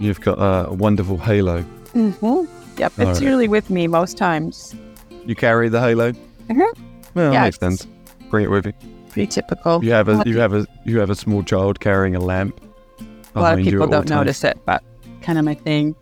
You've 0.00 0.20
got 0.20 0.38
a 0.38 0.72
wonderful 0.72 1.18
halo. 1.18 1.62
Mm-hmm. 1.94 2.78
Yep, 2.78 2.92
All 2.98 3.08
it's 3.08 3.20
right. 3.20 3.22
usually 3.22 3.48
with 3.48 3.68
me 3.70 3.86
most 3.86 4.16
times. 4.16 4.74
You 5.26 5.34
carry 5.34 5.68
the 5.68 5.80
halo. 5.80 6.12
Mhm. 6.48 6.72
Well, 7.14 7.32
Yeah, 7.32 7.42
makes 7.44 7.58
sense. 7.58 7.86
Bring 8.30 8.44
it 8.46 8.48
with 8.50 8.66
you. 8.66 8.72
Pretty 9.10 9.26
typical. 9.26 9.84
You 9.84 9.92
have 9.92 10.08
a 10.08 10.22
you 10.24 10.38
have 10.38 10.54
a 10.54 10.66
you 10.84 10.98
have 11.00 11.10
a 11.10 11.14
small 11.14 11.42
child 11.42 11.80
carrying 11.80 12.14
a 12.16 12.20
lamp. 12.20 12.60
a 13.34 13.40
lot 13.40 13.58
of 13.58 13.64
people 13.64 13.86
don't 13.86 14.08
notice 14.08 14.42
it, 14.44 14.58
but 14.64 14.82
kind 15.20 15.38
of 15.38 15.44
my 15.44 15.54
thing. 15.54 15.94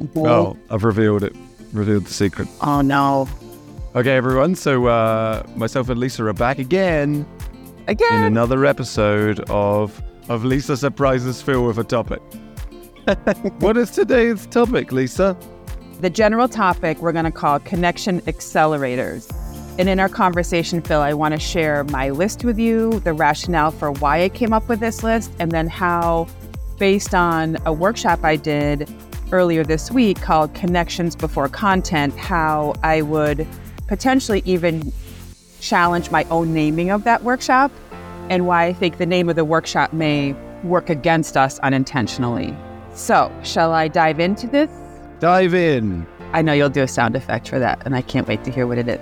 Mhm. 0.00 0.26
Oh, 0.28 0.56
I've 0.70 0.84
revealed 0.84 1.24
it. 1.24 1.34
Revealed 1.72 2.04
the 2.06 2.12
secret. 2.12 2.48
oh 2.62 2.80
no! 2.80 3.28
Okay, 3.96 4.16
everyone. 4.16 4.54
So 4.54 4.86
uh, 4.86 5.42
myself 5.56 5.88
and 5.88 5.98
Lisa 5.98 6.24
are 6.24 6.32
back 6.32 6.58
again 6.58 7.26
Again. 7.88 8.12
in 8.18 8.22
another 8.24 8.64
episode 8.64 9.40
of 9.50 10.00
of 10.28 10.44
Lisa 10.44 10.76
surprises 10.76 11.42
Phil 11.42 11.64
with 11.66 11.78
a 11.78 11.84
topic. 11.84 12.22
what 13.58 13.76
is 13.76 13.90
today's 13.90 14.46
topic, 14.46 14.92
Lisa? 14.92 15.36
the 16.00 16.10
general 16.10 16.48
topic 16.48 16.98
we're 16.98 17.12
going 17.12 17.24
to 17.24 17.30
call 17.30 17.58
connection 17.60 18.20
accelerators. 18.22 19.34
And 19.78 19.88
in 19.88 20.00
our 20.00 20.08
conversation, 20.08 20.80
Phil, 20.82 21.00
I 21.00 21.12
want 21.12 21.34
to 21.34 21.40
share 21.40 21.84
my 21.84 22.10
list 22.10 22.44
with 22.44 22.58
you, 22.58 23.00
the 23.00 23.12
rationale 23.12 23.70
for 23.70 23.92
why 23.92 24.22
I 24.22 24.28
came 24.28 24.52
up 24.52 24.68
with 24.68 24.80
this 24.80 25.02
list, 25.02 25.30
and 25.38 25.52
then 25.52 25.68
how, 25.68 26.26
based 26.78 27.14
on 27.14 27.58
a 27.64 27.72
workshop 27.72 28.24
I 28.24 28.36
did 28.36 28.88
earlier 29.30 29.62
this 29.62 29.90
week 29.90 30.20
called 30.20 30.54
Connections 30.54 31.14
Before 31.14 31.48
Content, 31.48 32.16
how 32.16 32.74
I 32.82 33.02
would 33.02 33.46
potentially 33.86 34.42
even 34.44 34.92
challenge 35.60 36.10
my 36.10 36.24
own 36.24 36.52
naming 36.52 36.90
of 36.90 37.04
that 37.04 37.22
workshop 37.24 37.72
and 38.30 38.46
why 38.46 38.66
I 38.66 38.72
think 38.72 38.98
the 38.98 39.06
name 39.06 39.28
of 39.28 39.36
the 39.36 39.44
workshop 39.44 39.92
may 39.92 40.32
work 40.62 40.90
against 40.90 41.36
us 41.36 41.58
unintentionally. 41.60 42.56
So, 42.98 43.32
shall 43.44 43.72
I 43.72 43.86
dive 43.86 44.18
into 44.18 44.48
this? 44.48 44.68
Dive 45.20 45.54
in. 45.54 46.04
I 46.32 46.42
know 46.42 46.52
you'll 46.52 46.68
do 46.68 46.82
a 46.82 46.88
sound 46.88 47.14
effect 47.14 47.48
for 47.48 47.60
that, 47.60 47.80
and 47.86 47.94
I 47.94 48.02
can't 48.02 48.26
wait 48.26 48.42
to 48.42 48.50
hear 48.50 48.66
what 48.66 48.76
it 48.76 48.88
is. 48.88 48.98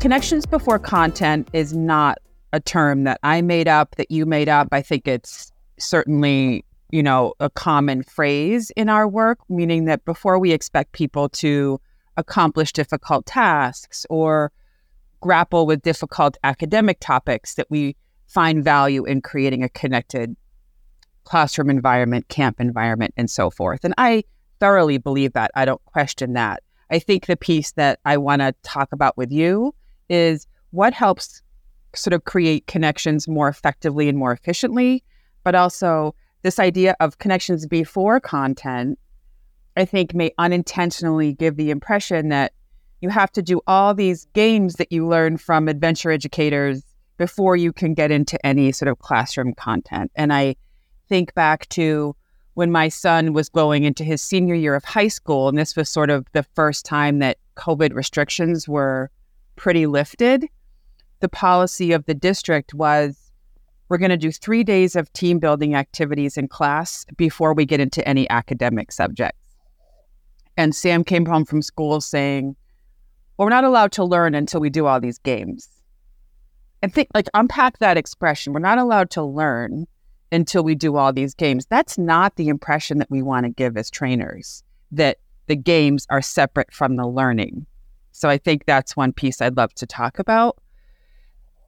Connections 0.00 0.44
before 0.44 0.80
content 0.80 1.48
is 1.52 1.72
not 1.72 2.18
a 2.52 2.58
term 2.58 3.04
that 3.04 3.20
I 3.22 3.40
made 3.40 3.68
up, 3.68 3.94
that 3.96 4.10
you 4.10 4.26
made 4.26 4.48
up. 4.48 4.66
I 4.72 4.82
think 4.82 5.06
it's 5.06 5.52
certainly, 5.78 6.64
you 6.90 7.04
know, 7.04 7.34
a 7.38 7.48
common 7.48 8.02
phrase 8.02 8.72
in 8.76 8.88
our 8.88 9.06
work, 9.06 9.38
meaning 9.48 9.84
that 9.84 10.04
before 10.04 10.40
we 10.40 10.50
expect 10.50 10.90
people 10.90 11.28
to 11.28 11.80
accomplish 12.16 12.72
difficult 12.72 13.26
tasks 13.26 14.06
or 14.10 14.52
grapple 15.20 15.66
with 15.66 15.82
difficult 15.82 16.36
academic 16.44 16.98
topics 17.00 17.54
that 17.54 17.66
we 17.70 17.96
find 18.26 18.62
value 18.62 19.04
in 19.04 19.20
creating 19.20 19.62
a 19.62 19.68
connected 19.68 20.36
classroom 21.24 21.70
environment, 21.70 22.28
camp 22.28 22.60
environment, 22.60 23.14
and 23.16 23.30
so 23.30 23.50
forth. 23.50 23.84
And 23.84 23.94
I 23.96 24.24
thoroughly 24.60 24.98
believe 24.98 25.32
that. 25.32 25.50
I 25.54 25.64
don't 25.64 25.84
question 25.86 26.34
that. 26.34 26.62
I 26.90 26.98
think 26.98 27.26
the 27.26 27.36
piece 27.36 27.72
that 27.72 27.98
I 28.04 28.16
want 28.16 28.40
to 28.40 28.54
talk 28.62 28.92
about 28.92 29.16
with 29.16 29.32
you 29.32 29.74
is 30.08 30.46
what 30.70 30.92
helps 30.92 31.42
sort 31.94 32.12
of 32.12 32.24
create 32.24 32.66
connections 32.66 33.26
more 33.26 33.48
effectively 33.48 34.08
and 34.08 34.18
more 34.18 34.32
efficiently, 34.32 35.02
but 35.42 35.54
also 35.54 36.14
this 36.42 36.58
idea 36.58 36.94
of 37.00 37.18
connections 37.18 37.66
before 37.66 38.20
content, 38.20 38.98
I 39.76 39.84
think 39.84 40.14
may 40.14 40.32
unintentionally 40.38 41.32
give 41.32 41.56
the 41.56 41.70
impression 41.70 42.28
that 42.28 42.52
you 43.00 43.08
have 43.08 43.32
to 43.32 43.42
do 43.42 43.60
all 43.66 43.92
these 43.92 44.26
games 44.34 44.74
that 44.76 44.92
you 44.92 45.06
learn 45.06 45.36
from 45.36 45.68
adventure 45.68 46.10
educators 46.10 46.82
before 47.16 47.56
you 47.56 47.72
can 47.72 47.94
get 47.94 48.10
into 48.10 48.44
any 48.46 48.72
sort 48.72 48.88
of 48.88 48.98
classroom 48.98 49.54
content. 49.54 50.10
And 50.14 50.32
I 50.32 50.56
think 51.08 51.34
back 51.34 51.68
to 51.70 52.16
when 52.54 52.70
my 52.70 52.88
son 52.88 53.32
was 53.32 53.48
going 53.48 53.84
into 53.84 54.04
his 54.04 54.22
senior 54.22 54.54
year 54.54 54.74
of 54.74 54.84
high 54.84 55.08
school, 55.08 55.48
and 55.48 55.58
this 55.58 55.76
was 55.76 55.88
sort 55.88 56.10
of 56.10 56.26
the 56.32 56.44
first 56.54 56.84
time 56.84 57.18
that 57.18 57.38
COVID 57.56 57.94
restrictions 57.94 58.68
were 58.68 59.10
pretty 59.56 59.86
lifted. 59.86 60.46
The 61.20 61.28
policy 61.28 61.92
of 61.92 62.06
the 62.06 62.14
district 62.14 62.74
was 62.74 63.32
we're 63.88 63.98
going 63.98 64.10
to 64.10 64.16
do 64.16 64.32
three 64.32 64.64
days 64.64 64.96
of 64.96 65.12
team 65.12 65.38
building 65.38 65.74
activities 65.74 66.36
in 66.36 66.48
class 66.48 67.04
before 67.16 67.54
we 67.54 67.66
get 67.66 67.80
into 67.80 68.06
any 68.08 68.28
academic 68.30 68.92
subjects. 68.92 69.43
And 70.56 70.74
Sam 70.74 71.04
came 71.04 71.26
home 71.26 71.44
from 71.44 71.62
school 71.62 72.00
saying, 72.00 72.56
well, 73.36 73.46
we're 73.46 73.50
not 73.50 73.64
allowed 73.64 73.92
to 73.92 74.04
learn 74.04 74.34
until 74.34 74.60
we 74.60 74.70
do 74.70 74.86
all 74.86 75.00
these 75.00 75.18
games. 75.18 75.68
And 76.82 76.92
think 76.92 77.08
like 77.14 77.28
unpack 77.34 77.78
that 77.78 77.96
expression. 77.96 78.52
We're 78.52 78.60
not 78.60 78.78
allowed 78.78 79.10
to 79.10 79.22
learn 79.22 79.86
until 80.30 80.62
we 80.62 80.74
do 80.74 80.96
all 80.96 81.12
these 81.12 81.34
games. 81.34 81.66
That's 81.66 81.96
not 81.96 82.36
the 82.36 82.48
impression 82.48 82.98
that 82.98 83.10
we 83.10 83.22
want 83.22 83.44
to 83.46 83.50
give 83.50 83.76
as 83.76 83.90
trainers, 83.90 84.62
that 84.92 85.18
the 85.46 85.56
games 85.56 86.06
are 86.10 86.22
separate 86.22 86.72
from 86.72 86.96
the 86.96 87.06
learning. 87.06 87.66
So 88.12 88.28
I 88.28 88.38
think 88.38 88.66
that's 88.66 88.96
one 88.96 89.12
piece 89.12 89.40
I'd 89.40 89.56
love 89.56 89.74
to 89.74 89.86
talk 89.86 90.18
about. 90.18 90.58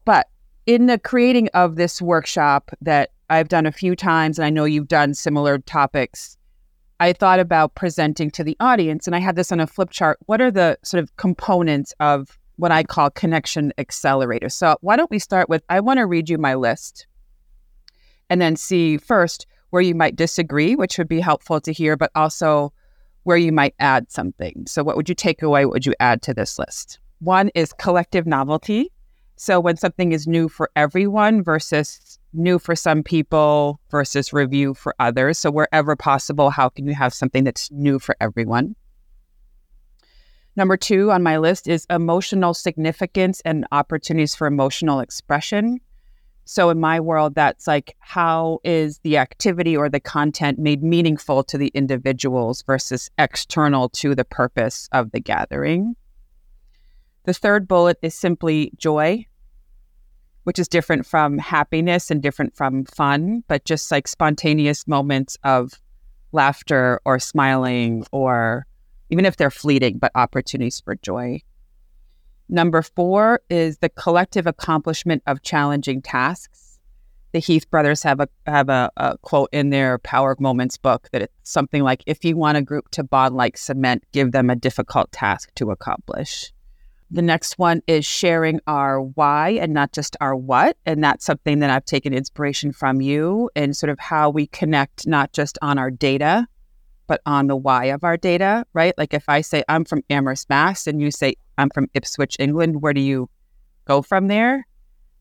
But 0.05 0.29
in 0.67 0.87
the 0.87 0.99
creating 0.99 1.49
of 1.55 1.77
this 1.77 2.01
workshop 2.01 2.71
that 2.81 3.11
I've 3.31 3.49
done 3.49 3.67
a 3.67 3.73
few 3.73 3.97
times, 3.97 4.39
and 4.39 4.47
I 4.47 4.51
know 4.51 4.65
you've 4.65 4.89
done 4.89 5.15
similar 5.15 5.59
topics, 5.59 6.37
I 6.99 7.13
thought 7.13 7.41
about 7.41 7.75
presenting 7.75 8.31
to 8.33 8.45
the 8.45 8.57
audience, 8.59 9.07
and 9.07 9.15
I 9.15 9.19
had 9.19 9.37
this 9.37 9.53
on 9.53 9.61
a 9.61 9.67
flip 9.67 9.91
chart. 9.91 10.19
What 10.27 10.41
are 10.41 10.51
the 10.51 10.79
sort 10.83 11.03
of 11.03 11.15
components 11.17 11.93
of 12.01 12.39
what 12.57 12.73
I 12.73 12.85
call 12.85 13.11
connection 13.11 13.73
accelerators? 13.77 14.53
So, 14.53 14.77
why 14.81 14.97
don't 14.97 15.11
we 15.11 15.19
start 15.19 15.49
with 15.49 15.63
I 15.69 15.81
want 15.81 15.99
to 15.99 16.07
read 16.07 16.31
you 16.31 16.39
my 16.39 16.55
list 16.55 17.07
and 18.31 18.41
then 18.41 18.57
see 18.57 18.97
first 18.97 19.47
where 19.71 19.83
you 19.83 19.95
might 19.95 20.17
disagree, 20.17 20.75
which 20.75 20.97
would 20.97 21.09
be 21.09 21.21
helpful 21.21 21.61
to 21.61 21.73
hear, 21.73 21.97
but 21.97 22.11
also 22.15 22.73
where 23.25 23.37
you 23.37 23.53
might 23.53 23.75
add 23.79 24.11
something. 24.11 24.65
So, 24.67 24.83
what 24.83 24.97
would 24.97 25.09
you 25.09 25.15
take 25.15 25.43
away? 25.43 25.67
What 25.67 25.75
would 25.75 25.87
you 25.87 25.95
add 26.01 26.23
to 26.23 26.35
this 26.35 26.59
list? 26.59 26.99
One 27.19 27.51
is 27.55 27.75
collective 27.75 28.27
novelty. 28.27 28.91
So, 29.37 29.61
when 29.61 29.77
something 29.77 30.13
is 30.13 30.27
new 30.27 30.49
for 30.49 30.71
everyone 30.77 31.43
versus 31.43 32.01
new 32.33 32.59
for 32.59 32.77
some 32.77 33.03
people 33.03 33.81
versus 33.91 34.33
review 34.33 34.75
for 34.75 34.95
others. 34.99 35.39
So, 35.39 35.51
wherever 35.51 35.97
possible, 35.97 36.51
how 36.51 36.69
can 36.69 36.87
you 36.87 36.95
have 36.95 37.15
something 37.15 37.45
that's 37.45 37.71
new 37.71 37.99
for 37.99 38.17
everyone? 38.21 38.77
Number 40.57 40.77
two 40.77 41.11
on 41.11 41.23
my 41.23 41.37
list 41.37 41.69
is 41.69 41.87
emotional 41.91 42.55
significance 42.55 43.43
and 43.45 43.67
opportunities 43.73 44.35
for 44.35 44.47
emotional 44.47 45.01
expression. 45.01 45.81
So, 46.49 46.71
in 46.71 46.79
my 46.79 47.01
world, 47.01 47.35
that's 47.35 47.67
like 47.67 47.97
how 47.99 48.61
is 48.63 48.99
the 49.01 49.19
activity 49.19 49.77
or 49.77 49.89
the 49.89 50.01
content 50.01 50.59
made 50.59 50.83
meaningful 50.83 51.43
to 51.45 51.59
the 51.59 51.69
individuals 51.75 52.63
versus 52.63 53.11
external 53.19 53.89
to 53.91 54.15
the 54.15 54.25
purpose 54.25 54.89
of 54.93 55.11
the 55.11 55.21
gathering? 55.21 55.97
The 57.25 57.35
third 57.35 57.67
bullet 57.67 57.99
is 58.01 58.15
simply 58.15 58.73
joy, 58.77 59.27
which 60.47 60.61
is 60.61 60.69
different 60.69 61.05
from 61.05 61.39
happiness 61.39 62.09
and 62.09 62.23
different 62.23 62.55
from 62.55 62.85
fun, 62.85 63.43
but 63.49 63.65
just 63.65 63.91
like 63.91 64.07
spontaneous 64.07 64.87
moments 64.87 65.37
of 65.43 65.73
laughter 66.31 67.01
or 67.05 67.19
smiling, 67.19 68.07
or 68.13 68.65
even 69.11 69.25
if 69.25 69.37
they're 69.37 69.51
fleeting, 69.51 69.99
but 69.99 70.13
opportunities 70.15 70.79
for 70.79 70.95
joy. 70.95 71.41
Number 72.49 72.81
four 72.81 73.41
is 73.51 73.79
the 73.79 73.89
collective 73.89 74.47
accomplishment 74.47 75.21
of 75.27 75.43
challenging 75.43 76.01
tasks. 76.01 76.79
The 77.33 77.41
Heath 77.41 77.69
brothers 77.69 78.05
have 78.05 78.21
a 78.21 78.29
have 78.47 78.69
a, 78.69 78.89
a 78.97 79.19
quote 79.19 79.49
in 79.51 79.71
their 79.71 79.99
Power 79.99 80.31
of 80.31 80.39
Moments 80.39 80.77
book 80.77 81.09
that 81.11 81.23
it's 81.23 81.35
something 81.43 81.83
like, 81.83 82.05
"If 82.07 82.25
you 82.25 82.37
want 82.37 82.57
a 82.57 82.63
group 82.63 82.89
to 82.93 83.03
bond 83.03 83.35
like 83.35 83.59
cement, 83.59 84.05
give 84.13 84.31
them 84.31 84.49
a 84.49 84.55
difficult 84.55 85.11
task 85.11 85.53
to 85.57 85.73
accomplish." 85.73 86.53
The 87.11 87.23
next 87.23 87.59
one 87.59 87.83
is 87.87 88.05
sharing 88.05 88.61
our 88.67 89.01
why 89.01 89.51
and 89.51 89.73
not 89.73 89.93
just 89.93 90.17
our 90.21 90.35
what. 90.35 90.77
And 90.87 91.05
that's 91.05 91.25
something 91.25 91.61
that 91.61 91.71
I've 91.71 91.85
taken 91.85 92.13
inspiration 92.13 92.73
from 92.73 93.01
you 93.01 93.49
and 93.55 93.77
sort 93.77 93.91
of 93.91 93.99
how 93.99 94.31
we 94.31 94.49
connect 94.49 95.07
not 95.07 95.33
just 95.33 95.57
on 95.63 95.79
our 95.79 95.91
data, 95.91 96.47
but 97.07 97.21
on 97.25 97.47
the 97.47 97.57
why 97.57 97.87
of 97.87 98.03
our 98.03 98.17
data, 98.17 98.65
right? 98.73 98.93
Like 98.99 99.15
if 99.15 99.29
I 99.29 99.41
say 99.41 99.63
I'm 99.69 99.85
from 99.85 100.03
Amherst, 100.11 100.49
Mass, 100.49 100.89
and 100.89 101.01
you 101.01 101.13
say 101.13 101.37
I'm 101.59 101.71
from 101.71 101.89
Ipswich, 101.95 102.37
England, 102.41 102.83
where 102.83 102.93
do 102.93 103.01
you 103.01 103.31
go 103.85 104.03
from 104.03 104.27
there? 104.27 104.67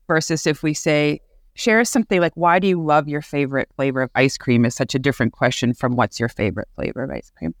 Versus 0.08 0.46
if 0.46 0.64
we 0.64 0.74
say, 0.74 1.20
share 1.54 1.84
something 1.84 2.20
like, 2.20 2.32
why 2.34 2.58
do 2.58 2.66
you 2.68 2.82
love 2.82 3.08
your 3.08 3.22
favorite 3.22 3.68
flavor 3.76 4.02
of 4.02 4.10
ice 4.14 4.36
cream 4.36 4.64
is 4.64 4.74
such 4.74 4.94
a 4.94 4.98
different 4.98 5.32
question 5.32 5.72
from 5.72 5.96
what's 5.96 6.20
your 6.20 6.28
favorite 6.28 6.68
flavor 6.74 7.04
of 7.04 7.10
ice 7.10 7.30
cream. 7.36 7.54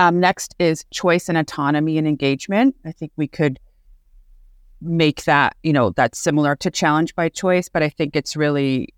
Um, 0.00 0.18
next 0.18 0.54
is 0.58 0.86
choice 0.90 1.28
and 1.28 1.36
autonomy 1.36 1.98
and 1.98 2.08
engagement. 2.08 2.74
I 2.86 2.92
think 2.92 3.12
we 3.16 3.28
could 3.28 3.60
make 4.80 5.24
that, 5.24 5.58
you 5.62 5.74
know, 5.74 5.90
that's 5.90 6.18
similar 6.18 6.56
to 6.56 6.70
challenge 6.70 7.14
by 7.14 7.28
choice, 7.28 7.68
but 7.68 7.82
I 7.82 7.90
think 7.90 8.16
it's 8.16 8.34
really 8.34 8.94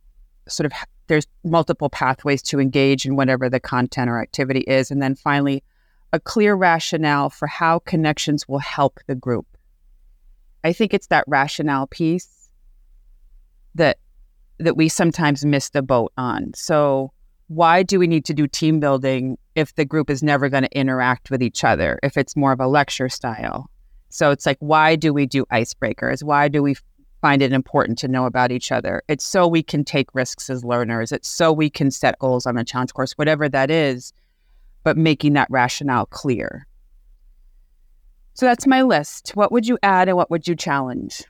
sort 0.46 0.66
of 0.66 0.72
there's 1.08 1.26
multiple 1.42 1.90
pathways 1.90 2.40
to 2.42 2.60
engage 2.60 3.04
in 3.04 3.16
whatever 3.16 3.50
the 3.50 3.58
content 3.58 4.08
or 4.08 4.22
activity 4.22 4.60
is. 4.60 4.92
And 4.92 5.02
then 5.02 5.16
finally, 5.16 5.64
a 6.12 6.20
clear 6.20 6.54
rationale 6.54 7.30
for 7.30 7.48
how 7.48 7.80
connections 7.80 8.46
will 8.46 8.60
help 8.60 9.00
the 9.08 9.16
group. 9.16 9.46
I 10.62 10.72
think 10.72 10.94
it's 10.94 11.08
that 11.08 11.24
rationale 11.26 11.88
piece 11.88 12.48
that 13.74 13.98
that 14.58 14.76
we 14.76 14.88
sometimes 14.88 15.44
miss 15.44 15.70
the 15.70 15.82
boat 15.82 16.12
on. 16.16 16.52
So 16.54 17.12
why 17.54 17.82
do 17.82 17.98
we 17.98 18.06
need 18.06 18.24
to 18.24 18.34
do 18.34 18.46
team 18.46 18.80
building 18.80 19.36
if 19.54 19.74
the 19.74 19.84
group 19.84 20.08
is 20.08 20.22
never 20.22 20.48
going 20.48 20.62
to 20.62 20.78
interact 20.78 21.30
with 21.30 21.42
each 21.42 21.64
other 21.64 21.98
if 22.02 22.16
it's 22.16 22.34
more 22.36 22.52
of 22.52 22.60
a 22.60 22.66
lecture 22.66 23.08
style? 23.08 23.70
So 24.08 24.30
it's 24.30 24.46
like 24.46 24.58
why 24.60 24.96
do 24.96 25.12
we 25.12 25.26
do 25.26 25.44
icebreakers? 25.46 26.22
Why 26.22 26.48
do 26.48 26.62
we 26.62 26.76
find 27.20 27.42
it 27.42 27.52
important 27.52 27.98
to 27.98 28.08
know 28.08 28.26
about 28.26 28.52
each 28.52 28.72
other? 28.72 29.02
It's 29.08 29.24
so 29.24 29.46
we 29.46 29.62
can 29.62 29.84
take 29.84 30.14
risks 30.14 30.50
as 30.50 30.64
learners. 30.64 31.12
It's 31.12 31.28
so 31.28 31.52
we 31.52 31.70
can 31.70 31.90
set 31.90 32.18
goals 32.18 32.46
on 32.46 32.56
a 32.56 32.64
challenge 32.64 32.94
course 32.94 33.12
whatever 33.12 33.48
that 33.48 33.70
is 33.70 34.12
but 34.84 34.96
making 34.96 35.34
that 35.34 35.46
rationale 35.48 36.06
clear. 36.06 36.66
So 38.34 38.46
that's 38.46 38.66
my 38.66 38.82
list. 38.82 39.30
What 39.34 39.52
would 39.52 39.66
you 39.66 39.78
add 39.82 40.08
and 40.08 40.16
what 40.16 40.30
would 40.30 40.48
you 40.48 40.56
challenge? 40.56 41.22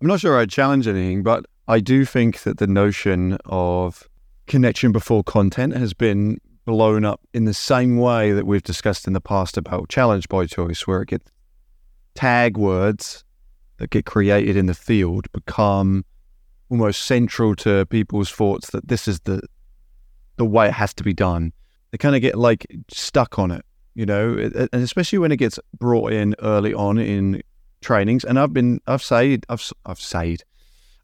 I'm 0.00 0.08
not 0.08 0.20
sure 0.20 0.38
i'd 0.38 0.50
challenge 0.50 0.86
anything 0.86 1.22
but 1.22 1.46
i 1.68 1.80
do 1.80 2.04
think 2.04 2.42
that 2.42 2.58
the 2.58 2.66
notion 2.66 3.38
of 3.46 4.06
connection 4.46 4.92
before 4.92 5.24
content 5.24 5.76
has 5.76 5.94
been 5.94 6.38
blown 6.64 7.04
up 7.04 7.20
in 7.32 7.44
the 7.44 7.54
same 7.54 7.96
way 7.96 8.32
that 8.32 8.46
we've 8.46 8.62
discussed 8.62 9.06
in 9.06 9.12
the 9.12 9.20
past 9.20 9.56
about 9.56 9.88
challenge 9.88 10.28
by 10.28 10.46
choice, 10.46 10.86
where 10.86 11.02
it 11.02 11.08
gets 11.08 11.30
tag 12.14 12.56
words 12.56 13.24
that 13.78 13.90
get 13.90 14.06
created 14.06 14.56
in 14.56 14.66
the 14.66 14.74
field 14.74 15.30
become 15.32 16.04
almost 16.68 17.04
central 17.04 17.54
to 17.54 17.86
people's 17.86 18.30
thoughts 18.30 18.70
that 18.70 18.88
this 18.88 19.06
is 19.06 19.20
the 19.20 19.40
the 20.36 20.44
way 20.44 20.66
it 20.66 20.72
has 20.72 20.92
to 20.94 21.02
be 21.02 21.14
done. 21.14 21.52
They 21.90 21.98
kind 21.98 22.14
of 22.14 22.20
get 22.20 22.36
like 22.36 22.66
stuck 22.88 23.38
on 23.38 23.50
it, 23.50 23.64
you 23.94 24.04
know, 24.04 24.36
and 24.36 24.82
especially 24.82 25.18
when 25.18 25.32
it 25.32 25.36
gets 25.36 25.58
brought 25.78 26.12
in 26.12 26.34
early 26.42 26.74
on 26.74 26.98
in 26.98 27.42
trainings. 27.80 28.24
And 28.24 28.38
I've 28.38 28.52
been, 28.52 28.80
I've 28.86 29.02
said, 29.02 29.46
I've, 29.48 29.72
I've 29.86 30.00
said, 30.00 30.42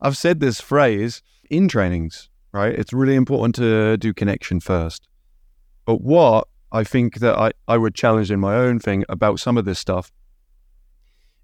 I've 0.00 0.16
said 0.16 0.40
this 0.40 0.60
phrase 0.60 1.22
in 1.48 1.68
trainings 1.68 2.28
right? 2.52 2.72
It's 2.72 2.92
really 2.92 3.14
important 3.14 3.54
to 3.56 3.96
do 3.96 4.12
connection 4.14 4.60
first. 4.60 5.08
But 5.84 6.00
what 6.00 6.48
I 6.70 6.84
think 6.84 7.16
that 7.16 7.36
I, 7.36 7.52
I 7.66 7.76
would 7.76 7.94
challenge 7.94 8.30
in 8.30 8.40
my 8.40 8.54
own 8.54 8.78
thing 8.78 9.04
about 9.08 9.40
some 9.40 9.58
of 9.58 9.64
this 9.64 9.78
stuff 9.78 10.12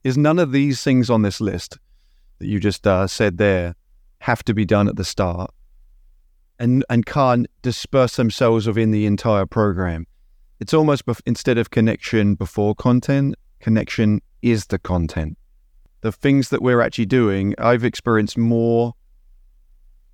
is 0.04 0.16
none 0.16 0.38
of 0.38 0.52
these 0.52 0.82
things 0.82 1.10
on 1.10 1.22
this 1.22 1.40
list 1.40 1.78
that 2.38 2.46
you 2.46 2.60
just 2.60 2.86
uh, 2.86 3.06
said 3.06 3.38
there 3.38 3.74
have 4.20 4.42
to 4.44 4.54
be 4.54 4.64
done 4.64 4.88
at 4.88 4.96
the 4.96 5.04
start 5.04 5.50
and, 6.58 6.84
and 6.88 7.06
can't 7.06 7.46
disperse 7.62 8.16
themselves 8.16 8.66
within 8.66 8.90
the 8.90 9.06
entire 9.06 9.46
program. 9.46 10.06
It's 10.60 10.74
almost 10.74 11.06
bef- 11.06 11.20
instead 11.26 11.58
of 11.58 11.70
connection 11.70 12.34
before 12.34 12.74
content, 12.74 13.36
connection 13.60 14.20
is 14.42 14.66
the 14.66 14.78
content. 14.78 15.36
The 16.00 16.12
things 16.12 16.50
that 16.50 16.62
we're 16.62 16.80
actually 16.80 17.06
doing, 17.06 17.54
I've 17.58 17.84
experienced 17.84 18.38
more 18.38 18.94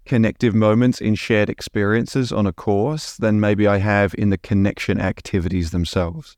connective 0.04 0.54
moments 0.54 1.00
in 1.00 1.14
shared 1.14 1.48
experiences 1.48 2.32
on 2.32 2.46
a 2.46 2.52
course 2.52 3.16
than 3.16 3.40
maybe 3.40 3.66
I 3.66 3.78
have 3.78 4.14
in 4.16 4.30
the 4.30 4.38
connection 4.38 5.00
activities 5.00 5.70
themselves. 5.70 6.36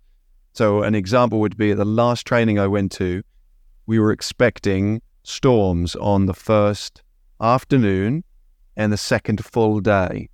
So, 0.52 0.82
an 0.82 0.94
example 0.94 1.40
would 1.40 1.56
be 1.56 1.72
at 1.72 1.76
the 1.76 1.84
last 1.84 2.26
training 2.26 2.58
I 2.58 2.66
went 2.66 2.92
to, 2.92 3.22
we 3.86 3.98
were 3.98 4.12
expecting 4.12 5.02
storms 5.22 5.94
on 5.96 6.26
the 6.26 6.34
first 6.34 7.02
afternoon 7.40 8.24
and 8.76 8.92
the 8.92 8.96
second 8.96 9.44
full 9.44 9.80
day. 9.80 10.28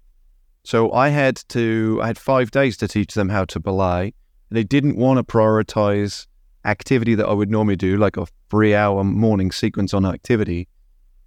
So, 0.65 0.93
I 0.93 1.09
had 1.09 1.43
to, 1.49 1.99
I 2.03 2.07
had 2.09 2.19
five 2.19 2.51
days 2.51 2.77
to 2.79 2.89
teach 2.89 3.15
them 3.15 3.31
how 3.31 3.45
to 3.47 3.59
belay. 3.59 4.15
They 4.51 4.65
didn't 4.65 4.97
want 4.97 5.19
to 5.19 5.25
prioritize 5.25 6.27
activity 6.65 7.15
that 7.17 7.27
I 7.27 7.33
would 7.33 7.51
normally 7.51 7.77
do, 7.77 7.97
like 7.97 8.17
a 8.17 8.27
three 8.51 8.75
hour 8.75 9.03
morning 9.03 9.51
sequence 9.51 9.93
on 9.95 10.05
activity 10.05 10.69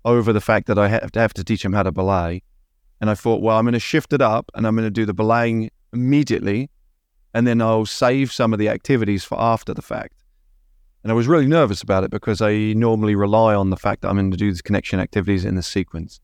over 0.06 0.31
the 0.31 0.40
fact 0.40 0.68
that 0.68 0.78
I 0.78 0.88
have 0.88 1.12
to 1.12 1.19
have 1.19 1.34
to 1.34 1.44
teach 1.44 1.66
him 1.66 1.74
how 1.74 1.84
to 1.84 1.92
belay. 1.92 2.44
And 3.02 3.10
I 3.10 3.16
thought, 3.16 3.42
well, 3.42 3.57
I'm 3.57 3.66
going 3.66 3.74
to 3.74 3.80
shift 3.80 4.13
it 4.13 4.22
up 4.22 4.50
and 4.54 4.66
I'm 4.66 4.75
going 4.75 4.88
to 4.88 4.92
do 4.92 5.06
the 5.06 5.13
belaying 5.13 5.72
immediately. 5.92 6.69
And 7.34 7.46
then 7.46 7.62
I'll 7.62 7.86
save 7.86 8.31
some 8.31 8.54
of 8.54 8.60
the 8.60 8.69
activities 8.69 9.25
for 9.25 9.38
after 9.38 9.74
the 9.74 9.81
fact. 9.81 10.24
And 11.04 11.12
I 11.12 11.16
was 11.16 11.28
really 11.28 11.48
nervous 11.48 11.81
about 11.81 12.04
it 12.04 12.12
because 12.12 12.42
I 12.42 12.74
normally 12.74 13.16
rely 13.16 13.54
on 13.54 13.69
the 13.69 13.78
fact 13.78 14.02
that 14.02 14.10
I'm 14.10 14.16
going 14.16 14.31
to 14.31 14.38
do 14.38 14.50
these 14.50 14.62
connection 14.62 15.00
activities 15.00 15.44
in 15.44 15.56
the 15.56 15.63
sequence. 15.63 16.22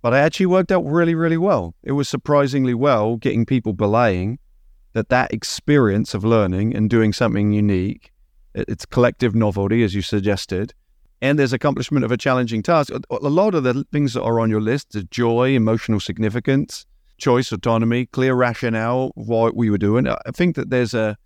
But 0.00 0.14
I 0.14 0.20
actually 0.20 0.46
worked 0.46 0.72
out 0.72 0.84
really, 0.86 1.14
really 1.14 1.36
well. 1.36 1.74
It 1.82 1.92
was 1.92 2.08
surprisingly 2.08 2.74
well 2.74 3.16
getting 3.16 3.44
people 3.44 3.72
belaying 3.72 4.38
that 4.92 5.08
that 5.10 5.32
experience 5.32 6.14
of 6.14 6.24
learning 6.24 6.74
and 6.74 6.88
doing 6.88 7.12
something 7.12 7.52
unique, 7.52 8.10
it's 8.54 8.86
collective 8.86 9.34
novelty, 9.34 9.82
as 9.82 9.94
you 9.94 10.02
suggested, 10.02 10.72
and 11.20 11.38
there's 11.38 11.52
accomplishment 11.52 12.04
of 12.04 12.12
a 12.12 12.16
challenging 12.16 12.62
task. 12.62 12.92
A 12.92 13.16
lot 13.28 13.54
of 13.54 13.64
the 13.64 13.84
things 13.92 14.14
that 14.14 14.22
are 14.22 14.40
on 14.40 14.50
your 14.50 14.60
list 14.60 14.94
are 14.94 15.02
joy, 15.02 15.54
emotional 15.54 16.00
significance, 16.00 16.86
choice, 17.18 17.50
autonomy, 17.52 18.06
clear 18.06 18.34
rationale, 18.34 19.10
what 19.14 19.56
we 19.56 19.70
were 19.70 19.78
doing. 19.78 20.06
I 20.08 20.16
think 20.32 20.56
that 20.56 20.70
there's 20.70 20.94
a 20.94 21.16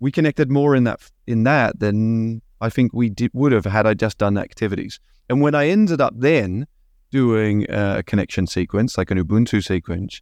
we 0.00 0.12
connected 0.12 0.50
more 0.50 0.76
in 0.76 0.84
that 0.84 1.00
in 1.26 1.44
that 1.44 1.80
than 1.80 2.42
I 2.60 2.68
think 2.68 2.92
we 2.92 3.08
did, 3.08 3.30
would 3.34 3.52
have 3.52 3.64
had 3.64 3.86
I 3.86 3.94
just 3.94 4.18
done 4.18 4.36
activities. 4.36 5.00
And 5.28 5.40
when 5.40 5.54
I 5.54 5.68
ended 5.68 6.00
up 6.00 6.14
then 6.16 6.66
doing 7.10 7.70
uh, 7.70 7.96
a 7.98 8.02
connection 8.02 8.46
sequence, 8.46 8.98
like 8.98 9.10
an 9.10 9.22
Ubuntu 9.22 9.64
sequence, 9.64 10.20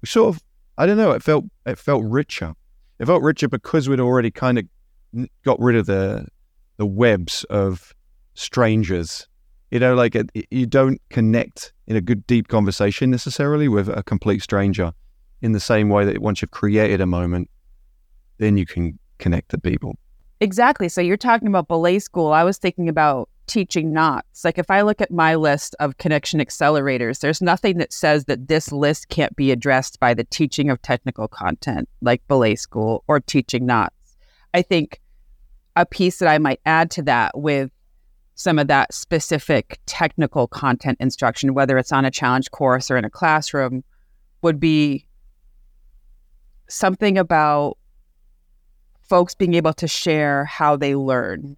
we 0.00 0.06
sort 0.06 0.34
of 0.34 0.42
I 0.76 0.86
don't 0.86 0.96
know, 0.96 1.12
it 1.12 1.22
felt 1.22 1.44
it 1.66 1.78
felt 1.78 2.02
richer. 2.04 2.54
It 2.98 3.06
felt 3.06 3.22
richer 3.22 3.48
because 3.48 3.88
we'd 3.88 4.00
already 4.00 4.30
kind 4.30 4.58
of 4.58 5.28
got 5.44 5.60
rid 5.60 5.76
of 5.76 5.86
the 5.86 6.26
the 6.76 6.86
webs 6.86 7.44
of 7.44 7.93
strangers. 8.34 9.26
You 9.70 9.80
know, 9.80 9.94
like 9.94 10.14
it, 10.14 10.30
you 10.50 10.66
don't 10.66 11.00
connect 11.10 11.72
in 11.86 11.96
a 11.96 12.00
good, 12.00 12.26
deep 12.26 12.48
conversation 12.48 13.10
necessarily 13.10 13.68
with 13.68 13.88
a 13.88 14.02
complete 14.02 14.42
stranger 14.42 14.92
in 15.42 15.52
the 15.52 15.60
same 15.60 15.88
way 15.88 16.04
that 16.04 16.20
once 16.20 16.40
you've 16.40 16.50
created 16.50 17.00
a 17.00 17.06
moment, 17.06 17.50
then 18.38 18.56
you 18.56 18.66
can 18.66 18.98
connect 19.18 19.50
to 19.50 19.58
people. 19.58 19.96
Exactly. 20.40 20.88
So 20.88 21.00
you're 21.00 21.16
talking 21.16 21.48
about 21.48 21.68
belay 21.68 21.98
skills. 21.98 22.32
I 22.32 22.44
was 22.44 22.58
thinking 22.58 22.88
about 22.88 23.28
teaching 23.46 23.92
knots. 23.92 24.44
Like 24.44 24.58
if 24.58 24.70
I 24.70 24.82
look 24.82 25.00
at 25.00 25.10
my 25.10 25.34
list 25.34 25.76
of 25.80 25.98
connection 25.98 26.40
accelerators, 26.40 27.20
there's 27.20 27.42
nothing 27.42 27.78
that 27.78 27.92
says 27.92 28.24
that 28.24 28.48
this 28.48 28.72
list 28.72 29.08
can't 29.08 29.34
be 29.36 29.52
addressed 29.52 30.00
by 30.00 30.14
the 30.14 30.24
teaching 30.24 30.70
of 30.70 30.80
technical 30.82 31.28
content 31.28 31.88
like 32.00 32.26
belay 32.26 32.54
skills 32.54 33.02
or 33.06 33.20
teaching 33.20 33.66
knots. 33.66 34.16
I 34.54 34.62
think 34.62 35.00
a 35.76 35.84
piece 35.84 36.18
that 36.18 36.28
I 36.28 36.38
might 36.38 36.60
add 36.64 36.90
to 36.92 37.02
that 37.02 37.38
with 37.38 37.70
some 38.34 38.58
of 38.58 38.66
that 38.68 38.92
specific 38.92 39.78
technical 39.86 40.46
content 40.48 40.98
instruction, 41.00 41.54
whether 41.54 41.78
it's 41.78 41.92
on 41.92 42.04
a 42.04 42.10
challenge 42.10 42.50
course 42.50 42.90
or 42.90 42.96
in 42.96 43.04
a 43.04 43.10
classroom, 43.10 43.84
would 44.42 44.58
be 44.58 45.06
something 46.68 47.16
about 47.16 47.78
folks 49.02 49.34
being 49.34 49.54
able 49.54 49.72
to 49.74 49.86
share 49.86 50.44
how 50.46 50.76
they 50.76 50.94
learn. 50.94 51.56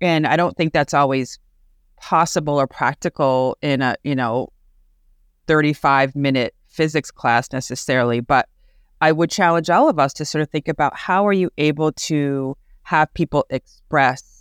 And 0.00 0.26
I 0.26 0.36
don't 0.36 0.56
think 0.56 0.72
that's 0.72 0.92
always 0.92 1.38
possible 1.96 2.60
or 2.60 2.66
practical 2.66 3.56
in 3.62 3.80
a, 3.80 3.96
you 4.04 4.14
know, 4.14 4.48
35 5.46 6.14
minute 6.14 6.54
physics 6.66 7.10
class 7.10 7.52
necessarily, 7.52 8.20
but 8.20 8.48
I 9.00 9.12
would 9.12 9.30
challenge 9.30 9.70
all 9.70 9.88
of 9.88 9.98
us 9.98 10.12
to 10.14 10.24
sort 10.24 10.42
of 10.42 10.50
think 10.50 10.68
about 10.68 10.96
how 10.96 11.26
are 11.26 11.32
you 11.32 11.50
able 11.56 11.92
to 11.92 12.56
have 12.82 13.12
people 13.14 13.46
express 13.50 14.35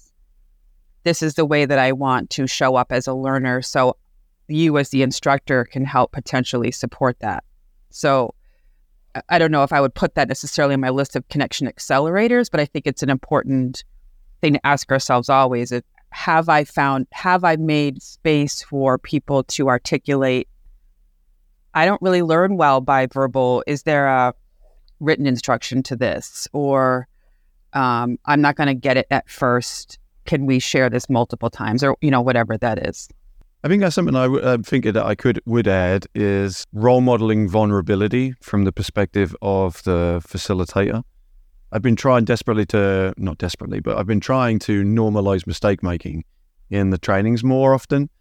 this 1.05 1.21
is 1.21 1.35
the 1.35 1.45
way 1.45 1.65
that 1.65 1.79
I 1.79 1.91
want 1.91 2.31
to 2.31 2.47
show 2.47 2.75
up 2.75 2.91
as 2.91 3.07
a 3.07 3.13
learner. 3.13 3.62
So 3.62 3.95
you, 4.47 4.77
as 4.77 4.89
the 4.89 5.03
instructor, 5.03 5.63
can 5.63 5.85
help 5.85 6.12
potentially 6.12 6.71
support 6.71 7.17
that. 7.19 7.43
So 7.91 8.33
I 9.29 9.39
don't 9.39 9.51
know 9.51 9.63
if 9.63 9.71
I 9.71 9.79
would 9.79 9.93
put 9.93 10.15
that 10.15 10.27
necessarily 10.27 10.74
in 10.74 10.81
my 10.81 10.89
list 10.89 11.15
of 11.15 11.27
connection 11.29 11.67
accelerators, 11.67 12.50
but 12.51 12.59
I 12.59 12.65
think 12.65 12.88
it's 12.88 13.03
an 13.03 13.09
important 13.09 13.83
thing 14.41 14.53
to 14.53 14.67
ask 14.67 14.91
ourselves 14.91 15.29
always 15.29 15.71
if, 15.71 15.83
have 16.09 16.50
I 16.50 16.63
found, 16.63 17.07
have 17.12 17.43
I 17.43 17.55
made 17.55 18.01
space 18.01 18.63
for 18.63 18.97
people 18.97 19.43
to 19.43 19.69
articulate? 19.69 20.47
I 21.74 21.85
don't 21.85 22.01
really 22.01 22.24
learn 22.24 22.57
well 22.57 22.81
by 22.81 23.05
verbal. 23.05 23.63
Is 23.67 23.83
there 23.83 24.07
a 24.07 24.33
written 25.00 25.27
instruction 25.27 25.83
to 25.83 25.95
this? 25.95 26.47
Or 26.51 27.07
um, 27.74 28.17
I'm 28.25 28.41
not 28.41 28.55
going 28.55 28.67
to 28.67 28.74
get 28.74 28.97
it 28.97 29.07
at 29.12 29.29
first 29.29 30.00
can 30.25 30.46
we 30.46 30.60
share 30.60 30.89
this 30.89 31.10
multiple 31.10 31.50
times 31.50 31.84
or 31.84 31.96
you 32.01 32.12
know 32.12 32.22
whatever 32.22 32.58
that 32.58 32.88
is 32.88 33.10
I 33.65 33.67
think 33.67 33.82
that's 33.82 33.96
something 33.96 34.15
I 34.15 34.58
thinking 34.58 34.94
that 34.94 35.08
I 35.08 35.15
could 35.15 35.41
would 35.48 35.67
add 35.67 36.05
is 36.13 36.67
role 36.72 37.01
modeling 37.01 37.50
vulnerability 37.50 38.36
from 38.39 38.63
the 38.63 38.72
perspective 38.72 39.36
of 39.41 39.82
the 39.86 40.22
facilitator. 40.24 41.01
I've 41.72 41.82
been 41.82 41.96
trying 41.96 42.25
desperately 42.25 42.67
to 42.67 43.15
not 43.17 43.39
desperately, 43.39 43.79
but 43.79 43.98
I've 43.98 44.05
been 44.05 44.20
trying 44.20 44.60
to 44.60 44.84
normalize 44.84 45.48
mistake 45.48 45.82
making 45.82 46.25
in 46.70 46.91
the 46.91 47.00
trainings 47.00 47.44
more 47.44 47.74
often, 47.74 48.12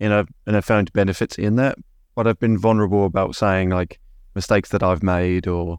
and 0.00 0.12
I've 0.12 0.28
and 0.44 0.56
I've 0.56 0.64
found 0.64 0.92
benefits 0.92 1.38
in 1.38 1.54
that. 1.54 1.78
But 2.16 2.26
I've 2.26 2.40
been 2.40 2.58
vulnerable 2.58 3.04
about 3.04 3.36
saying 3.36 3.70
like 3.70 4.00
mistakes 4.34 4.70
that 4.70 4.82
I've 4.82 5.04
made 5.04 5.46
or 5.46 5.78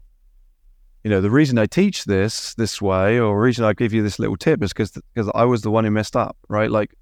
you 1.04 1.10
know, 1.10 1.20
the 1.20 1.30
reason 1.30 1.58
I 1.58 1.66
teach 1.66 2.04
this 2.04 2.54
this 2.54 2.80
way, 2.80 3.18
or 3.18 3.34
the 3.34 3.40
reason 3.40 3.64
I 3.64 3.72
give 3.72 3.92
you 3.92 4.02
this 4.02 4.18
little 4.18 4.36
tip, 4.36 4.62
is 4.62 4.72
because 4.72 4.92
because 5.14 5.30
I 5.34 5.44
was 5.44 5.62
the 5.62 5.70
one 5.70 5.84
who 5.84 5.90
messed 5.90 6.16
up, 6.16 6.36
right? 6.48 6.70
Like, 6.70 6.94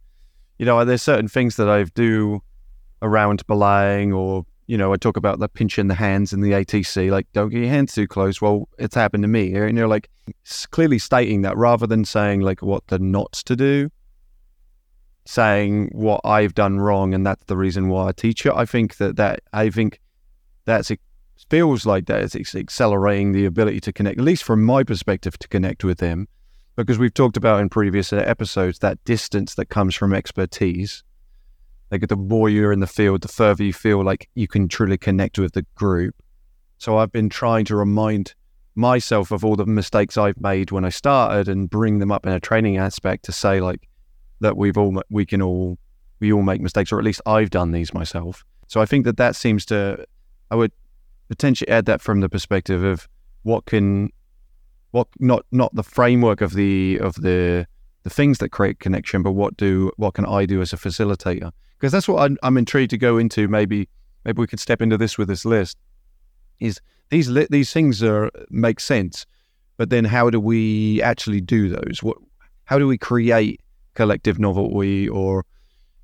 you 0.58 0.64
know, 0.64 0.84
there's 0.84 1.02
certain 1.02 1.28
things 1.28 1.56
that 1.56 1.68
I 1.68 1.84
do 1.84 2.42
around 3.02 3.46
belaying, 3.46 4.12
or 4.12 4.46
you 4.66 4.78
know, 4.78 4.92
I 4.92 4.96
talk 4.96 5.16
about 5.16 5.38
the 5.38 5.48
pinching 5.48 5.88
the 5.88 5.94
hands 5.94 6.32
in 6.32 6.40
the 6.40 6.52
ATC, 6.52 7.10
like 7.10 7.30
don't 7.32 7.50
get 7.50 7.60
your 7.60 7.68
hands 7.68 7.94
too 7.94 8.06
close. 8.06 8.40
Well, 8.40 8.68
it's 8.78 8.94
happened 8.94 9.24
to 9.24 9.28
me, 9.28 9.54
eh? 9.54 9.66
and 9.66 9.76
you're 9.76 9.88
like 9.88 10.08
clearly 10.70 10.98
stating 10.98 11.42
that 11.42 11.56
rather 11.56 11.86
than 11.86 12.04
saying 12.04 12.40
like 12.40 12.62
what 12.62 12.86
the 12.86 12.98
not 12.98 13.32
to 13.32 13.54
do, 13.54 13.90
saying 15.26 15.90
what 15.92 16.22
I've 16.24 16.54
done 16.54 16.80
wrong, 16.80 17.12
and 17.12 17.26
that's 17.26 17.44
the 17.44 17.56
reason 17.56 17.88
why 17.88 18.08
I 18.08 18.12
teach 18.12 18.46
it. 18.46 18.52
I 18.54 18.64
think 18.64 18.96
that 18.96 19.16
that 19.16 19.40
I 19.52 19.68
think 19.68 20.00
that's 20.64 20.90
feels 21.50 21.84
like 21.84 22.06
that 22.06 22.34
it's 22.34 22.54
accelerating 22.54 23.32
the 23.32 23.44
ability 23.44 23.80
to 23.80 23.92
connect, 23.92 24.18
at 24.18 24.24
least 24.24 24.44
from 24.44 24.62
my 24.62 24.84
perspective, 24.84 25.38
to 25.40 25.48
connect 25.48 25.84
with 25.84 26.00
him. 26.00 26.28
Because 26.76 26.98
we've 26.98 27.12
talked 27.12 27.36
about 27.36 27.60
in 27.60 27.68
previous 27.68 28.12
uh, 28.12 28.18
episodes 28.18 28.78
that 28.78 29.02
distance 29.04 29.56
that 29.56 29.66
comes 29.66 29.94
from 29.94 30.14
expertise. 30.14 31.02
Like 31.90 32.06
the 32.06 32.16
more 32.16 32.48
you're 32.48 32.72
in 32.72 32.80
the 32.80 32.86
field, 32.86 33.22
the 33.22 33.28
further 33.28 33.64
you 33.64 33.72
feel 33.72 34.02
like 34.02 34.30
you 34.34 34.46
can 34.46 34.68
truly 34.68 34.96
connect 34.96 35.38
with 35.38 35.52
the 35.52 35.66
group. 35.74 36.14
So 36.78 36.96
I've 36.96 37.12
been 37.12 37.28
trying 37.28 37.64
to 37.66 37.76
remind 37.76 38.34
myself 38.76 39.32
of 39.32 39.44
all 39.44 39.56
the 39.56 39.66
mistakes 39.66 40.16
I've 40.16 40.40
made 40.40 40.70
when 40.70 40.84
I 40.84 40.88
started 40.88 41.48
and 41.48 41.68
bring 41.68 41.98
them 41.98 42.12
up 42.12 42.24
in 42.24 42.32
a 42.32 42.40
training 42.40 42.78
aspect 42.78 43.24
to 43.24 43.32
say 43.32 43.60
like 43.60 43.88
that 44.38 44.56
we've 44.56 44.78
all 44.78 45.02
we 45.10 45.26
can 45.26 45.42
all 45.42 45.76
we 46.20 46.32
all 46.32 46.42
make 46.42 46.60
mistakes 46.60 46.92
or 46.92 46.98
at 46.98 47.04
least 47.04 47.20
I've 47.26 47.50
done 47.50 47.72
these 47.72 47.92
myself. 47.92 48.44
So 48.68 48.80
I 48.80 48.86
think 48.86 49.04
that 49.04 49.16
that 49.16 49.34
seems 49.34 49.66
to 49.66 50.06
I 50.50 50.54
would 50.54 50.72
potentially 51.30 51.70
add 51.70 51.86
that 51.86 52.02
from 52.02 52.20
the 52.20 52.28
perspective 52.28 52.82
of 52.82 53.08
what 53.44 53.64
can 53.64 54.10
what 54.90 55.06
not 55.20 55.46
not 55.52 55.72
the 55.74 55.84
framework 55.84 56.40
of 56.40 56.54
the 56.54 56.98
of 56.98 57.14
the 57.14 57.66
the 58.02 58.10
things 58.10 58.38
that 58.38 58.48
create 58.48 58.80
connection, 58.80 59.22
but 59.22 59.32
what 59.32 59.56
do 59.56 59.92
what 59.96 60.14
can 60.14 60.26
I 60.26 60.44
do 60.44 60.60
as 60.60 60.72
a 60.72 60.76
facilitator? 60.76 61.52
Because 61.78 61.92
that's 61.92 62.08
what 62.08 62.22
I'm, 62.22 62.36
I'm 62.42 62.58
intrigued 62.58 62.90
to 62.90 62.98
go 62.98 63.16
into. 63.16 63.46
Maybe 63.46 63.88
maybe 64.24 64.40
we 64.40 64.48
could 64.48 64.60
step 64.60 64.82
into 64.82 64.98
this 64.98 65.16
with 65.16 65.28
this 65.28 65.44
list. 65.44 65.78
Is 66.58 66.80
these 67.10 67.28
li- 67.30 67.46
these 67.48 67.72
things 67.72 68.02
are 68.02 68.28
make 68.50 68.80
sense, 68.80 69.24
but 69.76 69.88
then 69.88 70.04
how 70.04 70.30
do 70.30 70.40
we 70.40 71.00
actually 71.00 71.40
do 71.40 71.68
those? 71.68 72.02
What 72.02 72.16
how 72.64 72.78
do 72.78 72.88
we 72.88 72.98
create 72.98 73.60
collective 73.94 74.40
novelty 74.40 75.08
or 75.08 75.44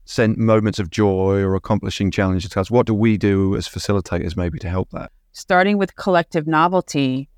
send 0.04 0.36
moments 0.36 0.78
of 0.78 0.90
joy 0.90 1.40
or 1.42 1.56
accomplishing 1.56 2.12
challenges? 2.12 2.70
What 2.70 2.86
do 2.86 2.94
we 2.94 3.16
do 3.16 3.56
as 3.56 3.68
facilitators 3.68 4.36
maybe 4.36 4.60
to 4.60 4.68
help 4.68 4.90
that? 4.90 5.10
Starting 5.36 5.76
with 5.76 5.96
collective 5.96 6.46
novelty, 6.46 7.28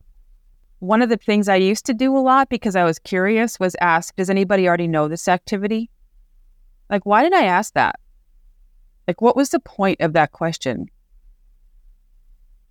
one 0.78 1.02
of 1.02 1.08
the 1.08 1.16
things 1.16 1.48
I 1.48 1.56
used 1.56 1.84
to 1.86 1.94
do 1.94 2.16
a 2.16 2.20
lot 2.20 2.48
because 2.48 2.76
I 2.76 2.84
was 2.84 3.00
curious 3.00 3.58
was 3.58 3.74
ask, 3.80 4.14
does 4.14 4.30
anybody 4.30 4.68
already 4.68 4.86
know 4.86 5.08
this 5.08 5.26
activity? 5.26 5.90
Like, 6.88 7.04
why 7.04 7.24
did 7.24 7.34
I 7.34 7.42
ask 7.42 7.74
that? 7.74 7.98
Like, 9.08 9.20
what 9.20 9.34
was 9.34 9.50
the 9.50 9.58
point 9.58 10.00
of 10.00 10.12
that 10.12 10.30
question? 10.30 10.86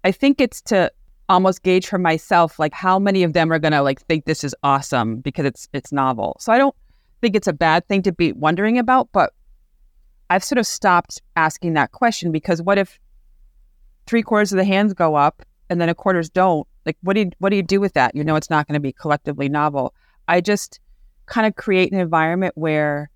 I 0.06 0.14
think 0.14 0.40
it's 0.40 0.62
to 0.64 0.90
almost 1.28 1.62
gauge 1.62 1.88
for 1.88 1.98
myself, 1.98 2.58
like 2.58 2.74
how 2.74 2.98
many 2.98 3.24
of 3.24 3.34
them 3.34 3.52
are 3.52 3.60
gonna 3.60 3.84
like 3.84 4.02
think 4.04 4.24
this 4.24 4.46
is 4.46 4.56
awesome 4.64 5.18
because 5.18 5.46
it's 5.46 5.68
it's 5.74 5.92
novel. 5.92 6.38
So 6.40 6.54
I 6.54 6.58
don't 6.58 6.76
think 7.20 7.36
it's 7.36 7.48
a 7.48 7.54
bad 7.54 7.86
thing 7.90 8.02
to 8.04 8.14
be 8.14 8.32
wondering 8.32 8.80
about, 8.80 9.10
but 9.12 9.34
I've 10.30 10.44
sort 10.46 10.58
of 10.60 10.66
stopped 10.66 11.22
asking 11.36 11.74
that 11.74 11.92
question 11.92 12.32
because 12.32 12.62
what 12.62 12.78
if 12.78 12.98
three 14.08 14.24
quarters 14.24 14.52
of 14.52 14.58
the 14.58 14.66
hands 14.66 14.94
go 14.94 15.16
up 15.16 15.44
and 15.70 15.80
then 15.80 15.90
a 15.90 15.96
quarters 15.96 16.30
don't, 16.30 16.68
like 16.86 16.98
what 17.02 17.14
do 17.14 17.22
you 17.22 17.32
what 17.40 17.50
do 17.50 17.56
you 17.56 17.64
do 17.64 17.80
with 17.80 17.94
that? 17.94 18.16
You 18.16 18.24
know 18.24 18.36
it's 18.36 18.50
not 18.50 18.68
going 18.68 18.76
to 18.76 18.80
be 18.80 18.94
collectively 18.94 19.50
novel. 19.50 19.94
I 20.28 20.42
just 20.42 20.80
kind 21.26 21.46
of 21.46 21.56
create 21.56 21.92
an 21.92 22.00
environment 22.00 22.54
where 22.56 23.10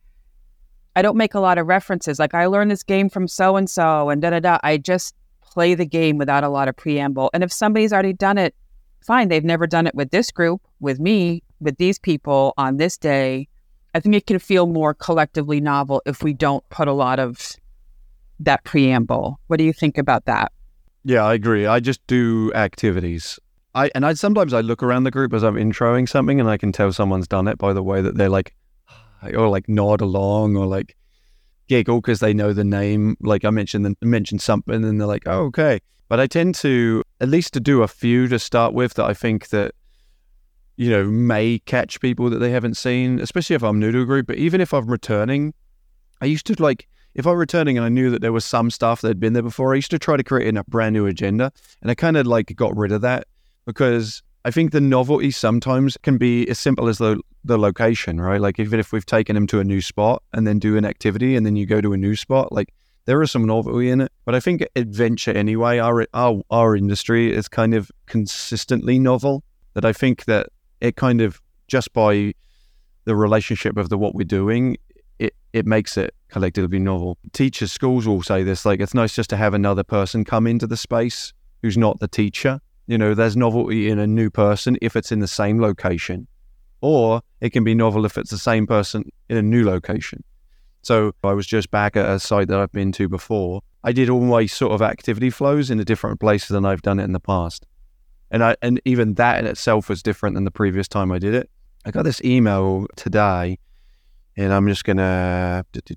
I 0.95 1.01
don't 1.01 1.17
make 1.17 1.33
a 1.33 1.39
lot 1.39 1.57
of 1.57 1.67
references. 1.67 2.19
Like 2.19 2.33
I 2.33 2.45
learned 2.45 2.69
this 2.69 2.83
game 2.83 3.09
from 3.09 3.27
so 3.27 3.55
and 3.55 3.69
so 3.69 4.09
and 4.09 4.21
da 4.21 4.31
da 4.31 4.39
da. 4.39 4.59
I 4.63 4.77
just 4.77 5.15
play 5.41 5.73
the 5.73 5.85
game 5.85 6.17
without 6.17 6.43
a 6.43 6.49
lot 6.49 6.67
of 6.67 6.75
preamble. 6.75 7.29
And 7.33 7.43
if 7.43 7.51
somebody's 7.51 7.93
already 7.93 8.13
done 8.13 8.37
it, 8.37 8.55
fine. 9.01 9.29
They've 9.29 9.43
never 9.43 9.67
done 9.67 9.87
it 9.87 9.95
with 9.95 10.11
this 10.11 10.31
group, 10.31 10.61
with 10.79 10.99
me, 10.99 11.43
with 11.59 11.77
these 11.77 11.99
people 11.99 12.53
on 12.57 12.77
this 12.77 12.97
day. 12.97 13.47
I 13.93 13.99
think 13.99 14.15
it 14.15 14.27
can 14.27 14.39
feel 14.39 14.67
more 14.67 14.93
collectively 14.93 15.59
novel 15.59 16.01
if 16.05 16.23
we 16.23 16.33
don't 16.33 16.67
put 16.69 16.87
a 16.87 16.93
lot 16.93 17.19
of 17.19 17.55
that 18.39 18.63
preamble. 18.63 19.39
What 19.47 19.57
do 19.57 19.65
you 19.65 19.73
think 19.73 19.97
about 19.97 20.25
that? 20.25 20.51
Yeah, 21.03 21.23
I 21.23 21.33
agree. 21.33 21.65
I 21.65 21.79
just 21.79 22.05
do 22.07 22.51
activities. 22.53 23.39
I 23.73 23.89
and 23.95 24.05
I 24.05 24.13
sometimes 24.13 24.53
I 24.53 24.61
look 24.61 24.83
around 24.83 25.05
the 25.05 25.11
group 25.11 25.33
as 25.33 25.43
I'm 25.43 25.55
introing 25.55 26.07
something 26.07 26.39
and 26.39 26.49
I 26.49 26.57
can 26.57 26.71
tell 26.71 26.91
someone's 26.91 27.27
done 27.27 27.47
it 27.47 27.57
by 27.57 27.73
the 27.73 27.81
way 27.81 28.01
that 28.01 28.17
they're 28.17 28.29
like 28.29 28.53
or 29.33 29.47
like 29.47 29.67
nod 29.69 30.01
along 30.01 30.55
or 30.55 30.65
like 30.65 30.95
giggle 31.67 32.01
because 32.01 32.19
they 32.19 32.33
know 32.33 32.53
the 32.53 32.63
name. 32.63 33.15
Like 33.21 33.45
I 33.45 33.49
mentioned 33.49 33.85
the, 33.85 33.95
mentioned 34.05 34.41
something 34.41 34.83
and 34.83 34.99
they're 34.99 35.07
like, 35.07 35.23
oh, 35.25 35.45
okay. 35.45 35.79
But 36.09 36.19
I 36.19 36.27
tend 36.27 36.55
to 36.55 37.03
at 37.21 37.29
least 37.29 37.53
to 37.53 37.59
do 37.59 37.81
a 37.81 37.87
few 37.87 38.27
to 38.27 38.37
start 38.37 38.73
with 38.73 38.95
that 38.95 39.05
I 39.05 39.13
think 39.13 39.49
that 39.49 39.73
you 40.75 40.89
know 40.89 41.05
may 41.05 41.59
catch 41.59 41.99
people 42.01 42.29
that 42.29 42.39
they 42.39 42.51
haven't 42.51 42.75
seen, 42.75 43.19
especially 43.19 43.55
if 43.55 43.63
I'm 43.63 43.79
new 43.79 43.91
to 43.91 44.01
a 44.01 44.05
group. 44.05 44.27
But 44.27 44.37
even 44.37 44.61
if 44.61 44.73
I'm 44.73 44.87
returning, 44.87 45.53
I 46.19 46.25
used 46.25 46.45
to 46.47 46.61
like 46.61 46.87
if 47.13 47.25
I'm 47.27 47.37
returning 47.37 47.77
and 47.77 47.85
I 47.85 47.89
knew 47.89 48.09
that 48.09 48.21
there 48.21 48.31
was 48.31 48.45
some 48.45 48.69
stuff 48.69 49.01
that 49.01 49.07
had 49.09 49.19
been 49.19 49.33
there 49.33 49.43
before, 49.43 49.73
I 49.73 49.75
used 49.75 49.91
to 49.91 49.99
try 49.99 50.17
to 50.17 50.23
create 50.23 50.55
a 50.55 50.63
brand 50.65 50.93
new 50.93 51.05
agenda. 51.05 51.51
And 51.81 51.91
I 51.91 51.95
kind 51.95 52.17
of 52.17 52.25
like 52.25 52.55
got 52.55 52.75
rid 52.75 52.91
of 52.91 53.01
that 53.01 53.27
because 53.65 54.23
I 54.43 54.51
think 54.51 54.71
the 54.71 54.81
novelty 54.81 55.31
sometimes 55.31 55.97
can 56.01 56.17
be 56.17 56.47
as 56.49 56.57
simple 56.57 56.87
as 56.87 56.97
the 56.97 57.21
the 57.43 57.57
location, 57.57 58.21
right? 58.21 58.39
Like 58.39 58.59
even 58.59 58.79
if 58.79 58.91
we've 58.91 59.05
taken 59.05 59.33
them 59.33 59.47
to 59.47 59.59
a 59.59 59.63
new 59.63 59.81
spot 59.81 60.21
and 60.31 60.45
then 60.45 60.59
do 60.59 60.77
an 60.77 60.85
activity 60.85 61.35
and 61.35 61.45
then 61.45 61.55
you 61.55 61.65
go 61.65 61.81
to 61.81 61.93
a 61.93 61.97
new 61.97 62.15
spot, 62.15 62.51
like 62.51 62.71
there 63.05 63.21
is 63.23 63.31
some 63.31 63.45
novelty 63.45 63.89
in 63.89 64.01
it. 64.01 64.11
But 64.25 64.35
I 64.35 64.39
think 64.39 64.65
adventure 64.75 65.31
anyway, 65.31 65.79
our 65.79 66.07
our 66.13 66.41
our 66.49 66.75
industry 66.75 67.33
is 67.33 67.47
kind 67.47 67.73
of 67.73 67.91
consistently 68.05 68.99
novel. 68.99 69.43
That 69.73 69.85
I 69.85 69.93
think 69.93 70.25
that 70.25 70.49
it 70.81 70.95
kind 70.97 71.21
of 71.21 71.41
just 71.67 71.93
by 71.93 72.33
the 73.05 73.15
relationship 73.15 73.77
of 73.77 73.89
the 73.89 73.97
what 73.97 74.13
we're 74.13 74.23
doing, 74.23 74.77
it 75.21 75.35
it 75.53 75.65
makes 75.65 75.97
it 75.97 76.13
collectively 76.29 76.79
novel. 76.79 77.17
Teachers, 77.31 77.71
schools 77.71 78.07
all 78.07 78.23
say 78.23 78.43
this. 78.43 78.65
Like 78.65 78.79
it's 78.79 78.93
nice 78.93 79.13
just 79.13 79.29
to 79.29 79.37
have 79.37 79.53
another 79.53 79.83
person 79.83 80.25
come 80.25 80.47
into 80.47 80.65
the 80.65 80.77
space 80.77 81.33
who's 81.61 81.77
not 81.77 81.99
the 81.99 82.07
teacher. 82.07 82.59
You 82.87 82.97
know, 82.97 83.13
there's 83.13 83.37
novelty 83.37 83.89
in 83.89 83.99
a 83.99 84.07
new 84.07 84.29
person 84.29 84.77
if 84.81 84.95
it's 84.95 85.11
in 85.11 85.19
the 85.19 85.27
same 85.27 85.61
location, 85.61 86.27
or 86.81 87.21
it 87.39 87.51
can 87.51 87.63
be 87.63 87.75
novel 87.75 88.05
if 88.05 88.17
it's 88.17 88.31
the 88.31 88.37
same 88.37 88.65
person 88.65 89.09
in 89.29 89.37
a 89.37 89.41
new 89.41 89.63
location. 89.63 90.23
So 90.81 91.13
I 91.23 91.33
was 91.33 91.45
just 91.45 91.69
back 91.69 91.95
at 91.95 92.09
a 92.09 92.19
site 92.19 92.47
that 92.47 92.59
I've 92.59 92.71
been 92.71 92.91
to 92.93 93.07
before. 93.07 93.61
I 93.83 93.91
did 93.91 94.09
all 94.09 94.21
my 94.21 94.47
sort 94.47 94.73
of 94.73 94.81
activity 94.81 95.29
flows 95.29 95.69
in 95.69 95.79
a 95.79 95.85
different 95.85 96.19
place 96.19 96.47
than 96.47 96.65
I've 96.65 96.81
done 96.81 96.99
it 96.99 97.03
in 97.03 97.13
the 97.13 97.19
past. 97.19 97.67
And 98.31 98.43
I 98.43 98.55
and 98.61 98.81
even 98.85 99.13
that 99.15 99.39
in 99.39 99.45
itself 99.45 99.89
was 99.89 100.01
different 100.01 100.35
than 100.35 100.45
the 100.45 100.51
previous 100.51 100.87
time 100.87 101.11
I 101.11 101.19
did 101.19 101.35
it. 101.35 101.49
I 101.85 101.91
got 101.91 102.03
this 102.03 102.21
email 102.23 102.87
today 102.95 103.59
and 104.41 104.51
I'm 104.51 104.67
just 104.67 104.83
gonna 104.83 105.63
do, 105.71 105.95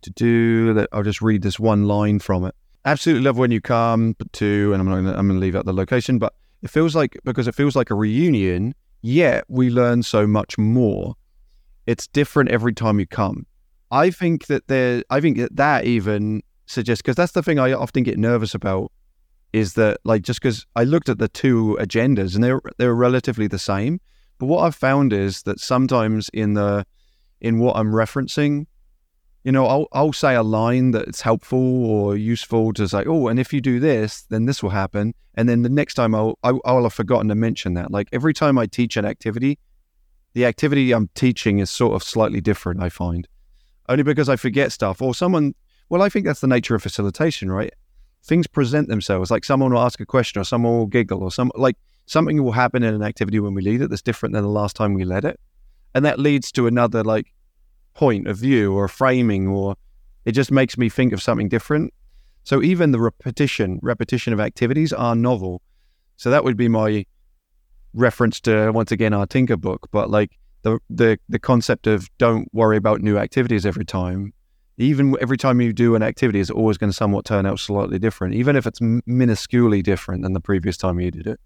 do, 0.74 0.86
I'll 0.92 1.02
just 1.02 1.22
read 1.22 1.40
this 1.40 1.58
one 1.58 1.84
line 1.84 2.18
from 2.18 2.44
it. 2.44 2.54
Absolutely 2.84 3.24
love 3.24 3.38
when 3.38 3.50
you 3.50 3.62
come 3.62 4.14
to, 4.32 4.70
and 4.72 4.82
I'm 4.82 4.88
not 4.88 4.96
gonna, 4.96 5.18
I'm 5.18 5.28
gonna 5.28 5.40
leave 5.40 5.56
out 5.56 5.64
the 5.64 5.72
location, 5.72 6.18
but 6.18 6.34
it 6.62 6.68
feels 6.68 6.94
like 6.94 7.18
because 7.24 7.48
it 7.48 7.54
feels 7.54 7.74
like 7.74 7.90
a 7.90 7.94
reunion. 7.94 8.74
Yet 9.00 9.44
we 9.48 9.70
learn 9.70 10.02
so 10.02 10.26
much 10.26 10.58
more. 10.58 11.14
It's 11.86 12.06
different 12.06 12.50
every 12.50 12.74
time 12.74 13.00
you 13.00 13.06
come. 13.06 13.46
I 13.90 14.10
think 14.10 14.46
that 14.46 14.68
there, 14.68 15.02
I 15.08 15.20
think 15.20 15.38
that 15.38 15.56
that 15.56 15.84
even 15.86 16.42
suggests 16.66 17.00
because 17.00 17.16
that's 17.16 17.32
the 17.32 17.42
thing 17.42 17.58
I 17.58 17.72
often 17.72 18.02
get 18.02 18.18
nervous 18.18 18.54
about 18.54 18.92
is 19.54 19.74
that 19.74 20.00
like 20.04 20.22
just 20.22 20.40
because 20.40 20.66
I 20.76 20.84
looked 20.84 21.08
at 21.08 21.18
the 21.18 21.28
two 21.28 21.78
agendas 21.80 22.34
and 22.34 22.44
they're 22.44 22.60
they're 22.76 22.94
relatively 22.94 23.46
the 23.46 23.58
same, 23.58 24.00
but 24.38 24.46
what 24.46 24.64
I've 24.64 24.74
found 24.74 25.14
is 25.14 25.42
that 25.44 25.60
sometimes 25.60 26.28
in 26.34 26.52
the 26.54 26.84
in 27.40 27.58
what 27.58 27.76
I'm 27.76 27.92
referencing. 27.92 28.66
You 29.44 29.52
know, 29.52 29.66
I'll, 29.66 29.88
I'll 29.92 30.12
say 30.12 30.34
a 30.34 30.42
line 30.42 30.92
that's 30.92 31.20
helpful 31.20 31.84
or 31.84 32.16
useful 32.16 32.72
to 32.72 32.88
say, 32.88 33.04
oh, 33.06 33.28
and 33.28 33.38
if 33.38 33.52
you 33.52 33.60
do 33.60 33.78
this, 33.78 34.22
then 34.22 34.46
this 34.46 34.62
will 34.62 34.70
happen. 34.70 35.14
And 35.34 35.48
then 35.48 35.62
the 35.62 35.68
next 35.68 35.94
time 35.94 36.14
I'll, 36.14 36.38
I'll 36.42 36.82
have 36.84 36.94
forgotten 36.94 37.28
to 37.28 37.34
mention 37.34 37.74
that. 37.74 37.90
Like 37.90 38.08
every 38.12 38.32
time 38.32 38.56
I 38.56 38.66
teach 38.66 38.96
an 38.96 39.04
activity, 39.04 39.58
the 40.32 40.46
activity 40.46 40.92
I'm 40.92 41.10
teaching 41.14 41.58
is 41.58 41.70
sort 41.70 41.94
of 41.94 42.02
slightly 42.02 42.40
different, 42.40 42.82
I 42.82 42.88
find. 42.88 43.28
Only 43.88 44.02
because 44.02 44.30
I 44.30 44.36
forget 44.36 44.72
stuff 44.72 45.02
or 45.02 45.14
someone, 45.14 45.54
well, 45.90 46.00
I 46.00 46.08
think 46.08 46.24
that's 46.24 46.40
the 46.40 46.46
nature 46.46 46.74
of 46.74 46.82
facilitation, 46.82 47.52
right? 47.52 47.72
Things 48.22 48.46
present 48.46 48.88
themselves. 48.88 49.30
Like 49.30 49.44
someone 49.44 49.74
will 49.74 49.82
ask 49.82 50.00
a 50.00 50.06
question 50.06 50.40
or 50.40 50.44
someone 50.44 50.78
will 50.78 50.86
giggle 50.86 51.22
or 51.22 51.30
some, 51.30 51.52
like 51.54 51.76
something 52.06 52.42
will 52.42 52.52
happen 52.52 52.82
in 52.82 52.94
an 52.94 53.02
activity 53.02 53.40
when 53.40 53.52
we 53.52 53.60
lead 53.60 53.82
it 53.82 53.90
that's 53.90 54.00
different 54.00 54.32
than 54.32 54.42
the 54.42 54.48
last 54.48 54.74
time 54.74 54.94
we 54.94 55.04
led 55.04 55.26
it 55.26 55.38
and 55.94 56.04
that 56.04 56.18
leads 56.18 56.52
to 56.52 56.66
another 56.66 57.02
like 57.02 57.32
point 57.94 58.26
of 58.26 58.36
view 58.36 58.72
or 58.72 58.88
framing 58.88 59.46
or 59.46 59.76
it 60.24 60.32
just 60.32 60.50
makes 60.50 60.76
me 60.76 60.88
think 60.88 61.12
of 61.12 61.22
something 61.22 61.48
different 61.48 61.92
so 62.42 62.62
even 62.62 62.90
the 62.90 63.00
repetition 63.00 63.78
repetition 63.82 64.32
of 64.32 64.40
activities 64.40 64.92
are 64.92 65.14
novel 65.14 65.62
so 66.16 66.30
that 66.30 66.44
would 66.44 66.56
be 66.56 66.68
my 66.68 67.04
reference 67.94 68.40
to 68.40 68.70
once 68.72 68.92
again 68.92 69.14
our 69.14 69.26
Tinker 69.26 69.56
book, 69.56 69.88
but 69.90 70.10
like 70.10 70.36
the 70.62 70.78
the 70.90 71.18
the 71.28 71.38
concept 71.38 71.86
of 71.86 72.08
don't 72.18 72.48
worry 72.52 72.76
about 72.76 73.00
new 73.00 73.16
activities 73.16 73.64
every 73.64 73.84
time. 73.84 74.32
Even 74.76 75.16
every 75.20 75.36
time 75.36 75.60
you 75.60 75.72
do 75.72 75.94
an 75.94 76.02
activity, 76.02 76.40
is 76.40 76.50
always 76.50 76.76
going 76.76 76.90
to 76.90 76.96
somewhat 76.96 77.24
turn 77.24 77.46
out 77.46 77.60
slightly 77.60 77.98
different, 77.98 78.34
even 78.34 78.56
if 78.56 78.66
it's 78.66 78.80
minusculely 78.80 79.82
different 79.82 80.22
than 80.22 80.32
the 80.32 80.40
previous 80.40 80.76
time 80.76 80.98
you 80.98 81.12
did 81.12 81.28
it. 81.28 81.38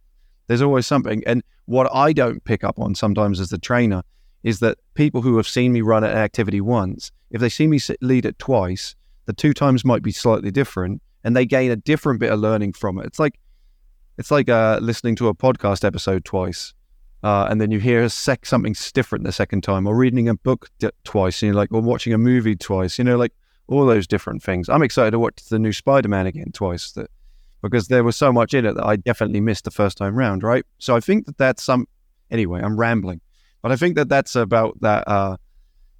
There's 0.47 0.63
always 0.63 0.87
something. 0.87 1.23
And 1.27 1.43
what 1.67 1.95
I 1.95 2.15
don't 2.15 2.43
pick 2.45 2.65
up 2.65 2.79
on 2.79 2.95
sometimes 2.95 3.39
as 3.39 3.51
the 3.51 3.59
trainer 3.59 4.03
is 4.43 4.61
that 4.61 4.79
people 4.95 5.23
who 5.23 5.37
have 5.37 5.49
seen 5.49 5.73
me 5.73 5.81
run 5.81 6.05
an 6.05 6.17
activity 6.17 6.61
once, 6.61 7.11
if 7.31 7.41
they 7.41 7.49
see 7.49 7.67
me 7.67 7.79
lead 8.01 8.25
it 8.25 8.39
twice, 8.39 8.95
the 9.27 9.33
two 9.33 9.53
times 9.53 9.85
might 9.85 10.03
be 10.03 10.13
slightly 10.13 10.51
different, 10.51 11.03
and 11.25 11.37
they 11.37 11.45
gain 11.45 11.71
a 11.71 11.77
different 11.77 12.21
bit 12.21 12.33
of 12.33 12.41
learning 12.41 12.73
from 12.73 12.99
it. 12.99 13.07
It's 13.07 13.19
like 13.19 13.39
it's 14.17 14.31
like 14.31 14.49
uh, 14.49 14.79
listening 14.83 15.15
to 15.17 15.29
a 15.29 15.35
podcast 15.35 15.85
episode 15.85 16.25
twice, 16.25 16.75
uh, 17.23 17.47
and 17.51 17.61
then 17.61 17.71
you 17.71 17.79
hear 17.79 18.09
sec- 18.09 18.47
something 18.47 18.75
different 18.95 19.25
the 19.25 19.33
second 19.33 19.63
time, 19.63 19.87
or 19.87 19.95
reading 19.95 20.29
a 20.29 20.35
book 20.35 20.71
d- 20.79 20.89
twice, 21.05 21.43
and 21.43 21.49
you're 21.49 21.57
like, 21.57 21.71
or 21.71 21.81
watching 21.81 22.13
a 22.13 22.19
movie 22.19 22.57
twice. 22.57 22.99
You 22.99 23.05
know, 23.05 23.17
like 23.17 23.33
all 23.67 23.87
those 23.87 24.07
different 24.07 24.43
things. 24.43 24.69
I'm 24.69 24.83
excited 24.83 25.11
to 25.11 25.19
watch 25.19 25.45
the 25.51 25.59
new 25.59 25.73
Spider-Man 25.73 26.27
again 26.27 26.51
twice, 26.53 26.93
that 26.93 27.11
because 27.63 27.89
there 27.89 28.03
was 28.03 28.17
so 28.17 28.33
much 28.33 28.55
in 28.55 28.65
it 28.65 28.75
that 28.75 28.87
I 28.87 28.97
definitely 28.97 29.41
missed 29.41 29.65
the 29.65 29.71
first 29.71 29.99
time 29.99 30.17
round. 30.17 30.43
Right, 30.43 30.65
so 30.79 30.97
I 30.97 31.01
think 31.01 31.27
that 31.27 31.39
that's 31.39 31.63
some. 31.63 31.87
Anyway, 32.31 32.61
I'm 32.61 32.77
rambling, 32.77 33.21
but 33.69 33.75
I 33.75 33.77
think 33.77 33.97
that 33.97 34.09
that's 34.09 34.35
about 34.35 34.81
that 34.81 35.07
uh, 35.07 35.37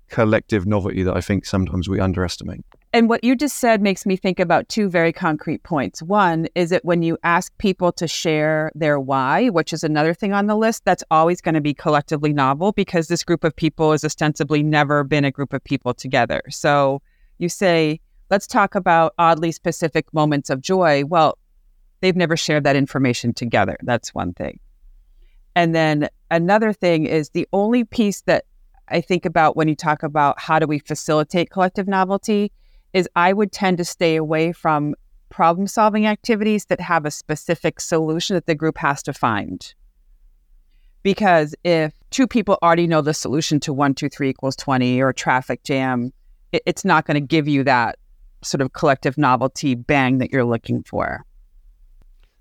collective 0.09 0.67
novelty 0.67 1.03
that 1.03 1.15
I 1.15 1.21
think 1.21 1.45
sometimes 1.45 1.87
we 1.87 2.01
underestimate. 2.01 2.65
And 2.95 3.11
what 3.11 3.23
you 3.23 3.37
just 3.37 3.59
said 3.59 3.83
makes 3.83 4.07
me 4.07 4.17
think 4.17 4.41
about 4.41 4.71
two 4.71 4.89
very 4.89 5.13
concrete 5.13 5.65
points. 5.65 6.03
One 6.03 6.49
is 6.55 6.71
that 6.71 6.83
when 6.87 7.03
you 7.03 7.19
ask 7.25 7.53
people 7.59 7.93
to 7.93 8.09
share 8.09 8.73
their 8.75 8.99
why, 8.99 9.51
which 9.51 9.75
is 9.75 9.85
another 9.85 10.15
thing 10.15 10.33
on 10.33 10.47
the 10.47 10.57
list, 10.57 10.87
that's 10.87 11.05
always 11.11 11.43
going 11.43 11.57
to 11.57 11.61
be 11.61 11.75
collectively 11.75 12.33
novel 12.33 12.73
because 12.73 13.09
this 13.09 13.23
group 13.23 13.45
of 13.45 13.55
people 13.55 13.93
has 13.93 14.03
ostensibly 14.03 14.63
never 14.63 15.05
been 15.05 15.27
a 15.27 15.31
group 15.31 15.53
of 15.53 15.63
people 15.63 15.93
together. 15.93 16.41
So 16.49 17.03
you 17.37 17.51
say, 17.51 18.01
let's 18.31 18.47
talk 18.47 18.77
about 18.77 19.13
oddly 19.19 19.53
specific 19.53 20.07
moments 20.15 20.49
of 20.49 20.63
joy. 20.63 21.05
Well, 21.05 21.37
they've 22.01 22.17
never 22.17 22.35
shared 22.35 22.65
that 22.65 22.77
information 22.77 23.35
together. 23.35 23.77
That's 23.83 24.15
one 24.15 24.33
thing. 24.33 24.59
And 25.59 25.75
then 25.75 26.09
another 26.31 26.73
thing 26.73 27.07
is 27.07 27.31
the 27.31 27.49
only 27.53 27.83
piece 27.83 28.21
that 28.23 28.45
I 28.87 29.01
think 29.01 29.27
about 29.27 29.57
when 29.57 29.67
you 29.67 29.75
talk 29.75 30.05
about 30.05 30.39
how 30.39 30.61
do 30.61 30.69
we 30.69 30.79
facilitate 30.79 31.51
collective 31.51 31.89
novelty 31.89 32.53
is 32.93 33.09
I 33.17 33.33
would 33.33 33.51
tend 33.51 33.79
to 33.79 33.85
stay 33.85 34.15
away 34.15 34.53
from 34.53 34.95
problem 35.31 35.67
solving 35.67 36.07
activities 36.07 36.67
that 36.67 36.81
have 36.81 37.05
a 37.05 37.11
specific 37.11 37.81
solution 37.81 38.35
that 38.35 38.47
the 38.47 38.55
group 38.55 38.79
has 38.79 39.03
to 39.03 39.13
find. 39.13 39.75
Because 41.03 41.57
if 41.65 41.93
two 42.11 42.29
people 42.29 42.57
already 42.63 42.87
know 42.87 43.01
the 43.01 43.13
solution 43.13 43.59
to 43.59 43.73
one, 43.73 43.97
two, 43.97 44.09
three 44.09 44.29
equals 44.29 44.55
20 44.55 45.03
or 45.03 45.13
traffic 45.13 45.65
jam, 45.65 46.13
it, 46.53 46.63
it's 46.67 46.85
not 46.85 47.05
going 47.05 47.17
to 47.17 47.21
give 47.21 47.49
you 47.49 47.65
that 47.65 47.99
sort 48.45 48.61
of 48.61 48.75
collective 48.75 49.19
novelty 49.19 49.75
bang 49.75 50.19
that 50.19 50.31
you're 50.31 50.45
looking 50.45 50.85
for. 50.85 51.25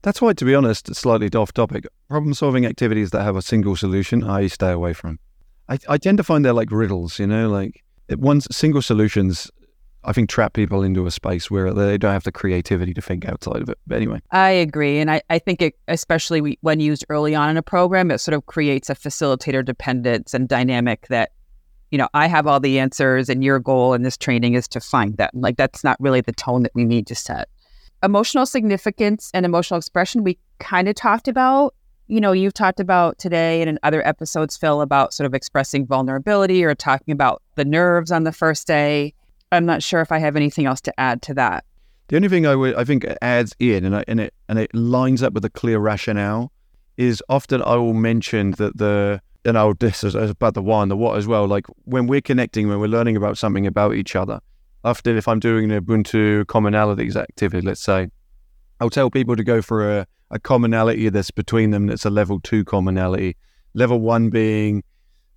That's 0.01 0.21
why, 0.21 0.33
to 0.33 0.45
be 0.45 0.55
honest, 0.55 0.93
slightly 0.95 1.29
off 1.29 1.53
topic, 1.53 1.85
problem 2.07 2.33
solving 2.33 2.65
activities 2.65 3.11
that 3.11 3.23
have 3.23 3.35
a 3.35 3.41
single 3.41 3.75
solution, 3.75 4.23
I 4.23 4.47
stay 4.47 4.71
away 4.71 4.93
from. 4.93 5.19
I, 5.69 5.79
I 5.89 5.97
tend 5.97 6.17
to 6.17 6.23
find 6.23 6.45
they're 6.45 6.53
like 6.53 6.71
riddles, 6.71 7.19
you 7.19 7.27
know, 7.27 7.49
like 7.49 7.83
one's 8.09 8.47
single 8.55 8.81
solutions 8.81 9.51
I 10.07 10.13
think 10.13 10.29
trap 10.29 10.53
people 10.53 10.83
into 10.83 11.05
a 11.05 11.11
space 11.11 11.51
where 11.51 11.73
they 11.73 11.97
don't 11.97 12.13
have 12.13 12.23
the 12.23 12.31
creativity 12.31 12.93
to 12.93 13.01
think 13.01 13.25
outside 13.25 13.61
of 13.61 13.67
it. 13.67 13.77
But 13.85 13.97
anyway, 13.97 14.21
I 14.31 14.51
agree, 14.51 14.99
and 14.99 15.11
I, 15.11 15.21
I 15.29 15.37
think 15.37 15.61
it, 15.61 15.75
especially 15.89 16.57
when 16.61 16.79
used 16.79 17.05
early 17.09 17.35
on 17.35 17.49
in 17.49 17.57
a 17.57 17.61
program, 17.61 18.09
it 18.09 18.19
sort 18.19 18.33
of 18.33 18.45
creates 18.45 18.89
a 18.89 18.95
facilitator 18.95 19.65
dependence 19.65 20.33
and 20.33 20.47
dynamic 20.47 21.07
that, 21.09 21.33
you 21.91 21.97
know, 21.97 22.07
I 22.13 22.27
have 22.27 22.47
all 22.47 22.61
the 22.61 22.79
answers, 22.79 23.27
and 23.27 23.43
your 23.43 23.59
goal 23.59 23.93
in 23.93 24.03
this 24.03 24.15
training 24.15 24.53
is 24.53 24.67
to 24.69 24.79
find 24.79 25.17
them. 25.17 25.29
Like 25.33 25.57
that's 25.57 25.83
not 25.83 25.97
really 25.99 26.21
the 26.21 26.31
tone 26.31 26.63
that 26.63 26.73
we 26.73 26.85
need 26.85 27.05
to 27.07 27.15
set. 27.15 27.49
Emotional 28.03 28.45
significance 28.45 29.31
and 29.33 29.45
emotional 29.45 29.77
expression 29.77 30.23
we 30.23 30.37
kind 30.59 30.87
of 30.87 30.95
talked 30.95 31.27
about. 31.27 31.73
You 32.07 32.21
know, 32.21 32.31
you've 32.31 32.53
talked 32.53 32.79
about 32.79 33.17
today 33.17 33.61
and 33.61 33.69
in 33.69 33.79
other 33.83 34.05
episodes, 34.07 34.55
Phil, 34.55 34.81
about 34.81 35.13
sort 35.13 35.25
of 35.25 35.33
expressing 35.33 35.85
vulnerability 35.85 36.63
or 36.63 36.73
talking 36.73 37.11
about 37.11 37.41
the 37.55 37.65
nerves 37.65 38.11
on 38.11 38.23
the 38.23 38.31
first 38.31 38.67
day 38.67 39.13
I'm 39.51 39.65
not 39.65 39.81
sure 39.81 40.01
if 40.01 40.11
I 40.11 40.17
have 40.19 40.35
anything 40.35 40.65
else 40.65 40.81
to 40.81 40.99
add 40.99 41.21
to 41.23 41.33
that. 41.35 41.65
The 42.09 42.15
only 42.15 42.29
thing 42.29 42.45
I 42.45 42.55
would 42.55 42.75
I 42.75 42.83
think 42.83 43.05
adds 43.21 43.55
in 43.59 43.85
and 43.85 43.95
I, 43.95 44.03
and 44.07 44.19
it 44.19 44.33
and 44.47 44.59
it 44.59 44.73
lines 44.73 45.23
up 45.23 45.33
with 45.33 45.43
a 45.45 45.49
clear 45.49 45.79
rationale 45.79 46.51
is 46.95 47.21
often 47.29 47.61
I 47.61 47.75
will 47.75 47.93
mention 47.93 48.51
that 48.51 48.77
the 48.77 49.21
and 49.45 49.57
I'll 49.57 49.73
this 49.73 50.03
is 50.03 50.15
about 50.15 50.53
the 50.53 50.61
why 50.61 50.81
and 50.81 50.91
the 50.91 50.97
what 50.97 51.17
as 51.17 51.27
well. 51.27 51.47
Like 51.47 51.65
when 51.83 52.07
we're 52.07 52.21
connecting, 52.21 52.67
when 52.67 52.79
we're 52.79 52.87
learning 52.87 53.17
about 53.17 53.37
something 53.37 53.67
about 53.67 53.95
each 53.95 54.15
other. 54.15 54.39
Often, 54.87 55.17
if 55.17 55.27
I'm 55.27 55.41
doing 55.41 55.69
an 55.69 55.81
Ubuntu 55.81 56.45
commonalities 56.45 57.17
activity, 57.17 57.67
let's 57.67 57.81
say, 57.81 58.07
I'll 58.79 58.89
tell 58.89 59.09
people 59.09 59.35
to 59.35 59.43
go 59.43 59.61
for 59.61 59.99
a, 59.99 60.07
a 60.31 60.39
commonality 60.39 61.09
that's 61.09 61.29
between 61.29 61.71
them. 61.71 61.87
That's 61.87 62.05
a 62.05 62.09
level 62.09 62.39
two 62.39 62.63
commonality. 62.63 63.35
Level 63.73 63.99
one 63.99 64.29
being 64.29 64.85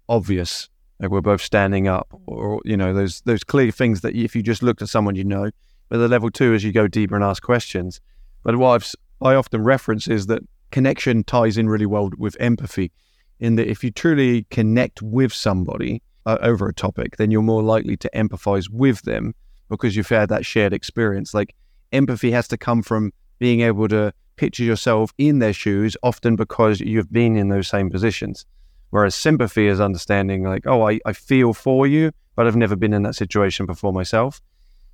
obvious, 0.09 0.69
like 1.01 1.11
we're 1.11 1.21
both 1.21 1.43
standing 1.43 1.89
up, 1.89 2.07
or 2.27 2.61
you 2.65 2.77
know, 2.77 2.95
those 2.95 3.23
those 3.23 3.43
clear 3.43 3.73
things 3.73 4.03
that 4.03 4.15
if 4.15 4.37
you 4.37 4.43
just 4.45 4.63
looked 4.63 4.83
at 4.83 4.89
someone, 4.89 5.17
you 5.17 5.25
know. 5.25 5.51
But 5.89 5.99
the 5.99 6.07
level 6.07 6.31
two, 6.31 6.55
as 6.55 6.63
you 6.63 6.71
go 6.71 6.87
deeper 6.87 7.17
and 7.17 7.25
ask 7.25 7.43
questions. 7.43 8.01
But 8.45 8.55
what 8.55 8.71
I've, 8.77 8.95
I 9.21 9.35
often 9.35 9.65
reference 9.65 10.07
is 10.07 10.27
that 10.27 10.43
connection 10.71 11.25
ties 11.25 11.59
in 11.59 11.69
really 11.69 11.87
well 11.87 12.09
with 12.17 12.37
empathy, 12.39 12.93
in 13.41 13.57
that 13.57 13.67
if 13.67 13.83
you 13.83 13.91
truly 13.91 14.47
connect 14.51 15.03
with 15.03 15.33
somebody 15.33 16.03
uh, 16.27 16.39
over 16.41 16.69
a 16.69 16.75
topic, 16.75 17.17
then 17.17 17.31
you're 17.31 17.43
more 17.43 17.63
likely 17.63 17.97
to 17.97 18.11
empathize 18.15 18.69
with 18.71 19.03
them 19.03 19.35
because 19.69 19.97
you've 19.97 20.09
had 20.09 20.29
that 20.29 20.45
shared 20.45 20.73
experience. 20.73 21.33
Like 21.33 21.55
empathy 21.93 22.31
has 22.33 22.49
to 22.49 22.59
come 22.59 22.83
from 22.83 23.13
being 23.39 23.61
able 23.61 23.89
to 23.89 24.13
picture 24.37 24.65
yourself 24.65 25.13
in 25.19 25.39
their 25.39 25.53
shoes, 25.53 25.97
often 26.03 26.37
because 26.37 26.81
you've 26.81 27.13
been 27.13 27.37
in 27.37 27.49
those 27.49 27.69
same 27.69 27.91
positions. 27.91 28.47
Whereas 28.91 29.15
sympathy 29.15 29.67
is 29.67 29.81
understanding 29.81 30.45
like, 30.45 30.67
oh, 30.67 30.89
I, 30.89 31.01
I 31.05 31.13
feel 31.13 31.53
for 31.53 31.87
you, 31.87 32.11
but 32.35 32.47
I've 32.47 32.57
never 32.57 32.77
been 32.77 32.93
in 32.93 33.03
that 33.05 33.15
situation 33.15 33.67
before 33.67 33.93
myself. 33.93 34.41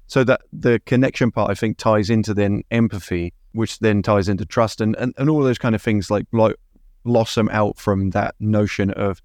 So 0.09 0.23
that 0.25 0.43
the 0.53 0.81
connection 0.85 1.31
part, 1.31 1.51
I 1.51 1.55
think, 1.55 1.79
ties 1.79 2.11
into 2.11 2.35
then 2.35 2.63
empathy, 2.71 3.33
which 3.53 3.79
then 3.79 4.03
ties 4.03 4.29
into 4.29 4.45
trust 4.45 4.81
and, 4.81 4.95
and, 4.97 5.15
and 5.17 5.31
all 5.31 5.43
those 5.43 5.59
kind 5.59 5.75
of 5.75 5.83
things 5.83 6.11
like 6.11 6.27
blossom 7.05 7.49
out 7.51 7.79
from 7.79 8.11
that 8.11 8.35
notion 8.39 8.91
of 8.91 9.23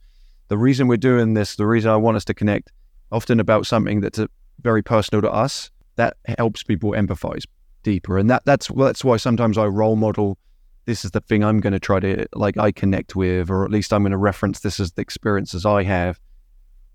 the 0.52 0.58
reason 0.58 0.90
we're 0.90 0.98
doing 0.98 1.34
this, 1.34 1.56
the 1.56 1.66
reason 1.66 1.90
I 1.90 1.96
want 1.96 2.18
us 2.18 2.26
to 2.26 2.34
connect, 2.34 2.74
often 3.10 3.40
about 3.40 3.66
something 3.66 4.02
that's 4.02 4.20
very 4.60 4.84
personal 4.84 5.22
to 5.22 5.32
us, 5.32 5.72
that 5.96 6.18
helps 6.38 6.62
people 6.62 6.92
empathize 6.92 7.46
deeper. 7.84 8.18
And 8.18 8.30
that 8.30 8.44
that's 8.44 8.68
that's 8.68 9.02
why 9.02 9.16
sometimes 9.16 9.58
I 9.58 9.68
role 9.68 9.96
model 9.96 10.38
this 10.84 11.06
is 11.06 11.12
the 11.12 11.22
thing 11.22 11.42
I'm 11.42 11.62
going 11.62 11.72
to 11.72 11.80
try 11.80 12.02
to 12.02 12.26
like 12.34 12.58
I 12.58 12.74
connect 12.74 13.16
with, 13.16 13.50
or 13.50 13.64
at 13.64 13.72
least 13.72 13.94
I'm 13.94 14.02
going 14.02 14.12
to 14.12 14.18
reference 14.18 14.60
this 14.60 14.78
as 14.82 14.92
the 14.92 15.02
experiences 15.02 15.66
I 15.66 15.84
have, 15.84 16.20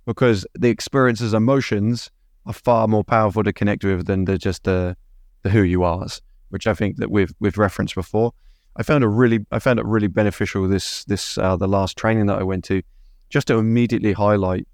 because 0.05 0.47
the 0.53 0.69
experiences, 0.69 1.33
emotions 1.33 2.11
are 2.45 2.53
far 2.53 2.87
more 2.87 3.05
powerful 3.05 3.43
to 3.43 3.55
connect 3.55 3.85
with 3.85 4.07
than 4.07 4.27
the 4.27 4.37
just 4.37 4.65
the 4.65 4.99
the 5.45 5.49
who 5.49 5.63
you 5.63 5.83
are's, 5.83 6.21
which 6.51 6.67
I 6.67 6.75
think 6.75 6.99
that 6.99 7.11
we've 7.11 7.33
we've 7.41 7.57
referenced 7.57 7.95
before. 7.95 8.35
I 8.77 8.83
found 8.83 9.03
it 9.03 9.09
really 9.09 9.47
I 9.51 9.61
found 9.61 9.79
it 9.79 9.87
really 9.87 10.09
beneficial 10.09 10.69
this 10.69 11.05
this 11.05 11.39
uh, 11.39 11.57
the 11.57 11.69
last 11.69 11.97
training 11.97 12.27
that 12.27 12.39
I 12.39 12.43
went 12.43 12.65
to, 12.65 12.83
just 13.29 13.49
to 13.49 13.59
immediately 13.59 14.13
highlight 14.13 14.67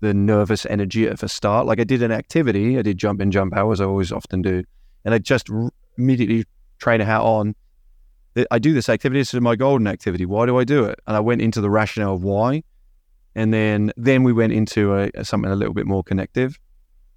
the 0.00 0.14
nervous 0.14 0.66
energy 0.66 1.06
at 1.08 1.18
the 1.18 1.28
start. 1.28 1.66
Like 1.66 1.80
I 1.80 1.84
did 1.84 2.02
an 2.02 2.12
activity, 2.12 2.78
I 2.78 2.82
did 2.82 2.98
jump 2.98 3.20
in, 3.20 3.30
jump 3.30 3.56
out 3.56 3.70
as 3.70 3.80
I 3.80 3.84
always 3.84 4.12
often 4.12 4.42
do, 4.42 4.62
and 5.04 5.14
I 5.14 5.18
just 5.18 5.50
r- 5.50 5.70
immediately 5.96 6.44
train 6.78 7.00
a 7.00 7.04
hat 7.04 7.22
on 7.22 7.54
I 8.50 8.58
do 8.58 8.72
this 8.72 8.88
activity. 8.88 9.20
This 9.20 9.34
is 9.34 9.40
my 9.40 9.56
golden 9.56 9.86
activity. 9.86 10.24
Why 10.26 10.46
do 10.46 10.58
I 10.58 10.64
do 10.64 10.84
it? 10.84 11.00
And 11.06 11.16
I 11.16 11.20
went 11.20 11.42
into 11.42 11.60
the 11.60 11.70
rationale 11.70 12.14
of 12.14 12.22
why, 12.22 12.62
and 13.34 13.52
then 13.52 13.92
then 13.96 14.22
we 14.22 14.32
went 14.32 14.52
into 14.52 14.94
a, 14.94 15.10
a, 15.14 15.24
something 15.24 15.50
a 15.50 15.56
little 15.56 15.74
bit 15.74 15.86
more 15.86 16.02
connective. 16.02 16.58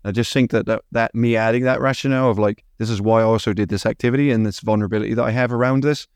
I 0.03 0.11
just 0.11 0.33
think 0.33 0.51
that, 0.51 0.65
that 0.65 0.81
that 0.91 1.13
me 1.13 1.35
adding 1.35 1.63
that 1.63 1.79
rationale 1.79 2.31
of 2.31 2.39
like 2.39 2.63
this 2.77 2.89
is 2.89 3.01
why 3.01 3.19
I 3.19 3.23
also 3.23 3.53
did 3.53 3.69
this 3.69 3.85
activity 3.85 4.31
and 4.31 4.45
this 4.45 4.59
vulnerability 4.61 5.13
that 5.13 5.23
I 5.23 5.31
have 5.31 5.53
around 5.53 5.83
this 5.83 6.07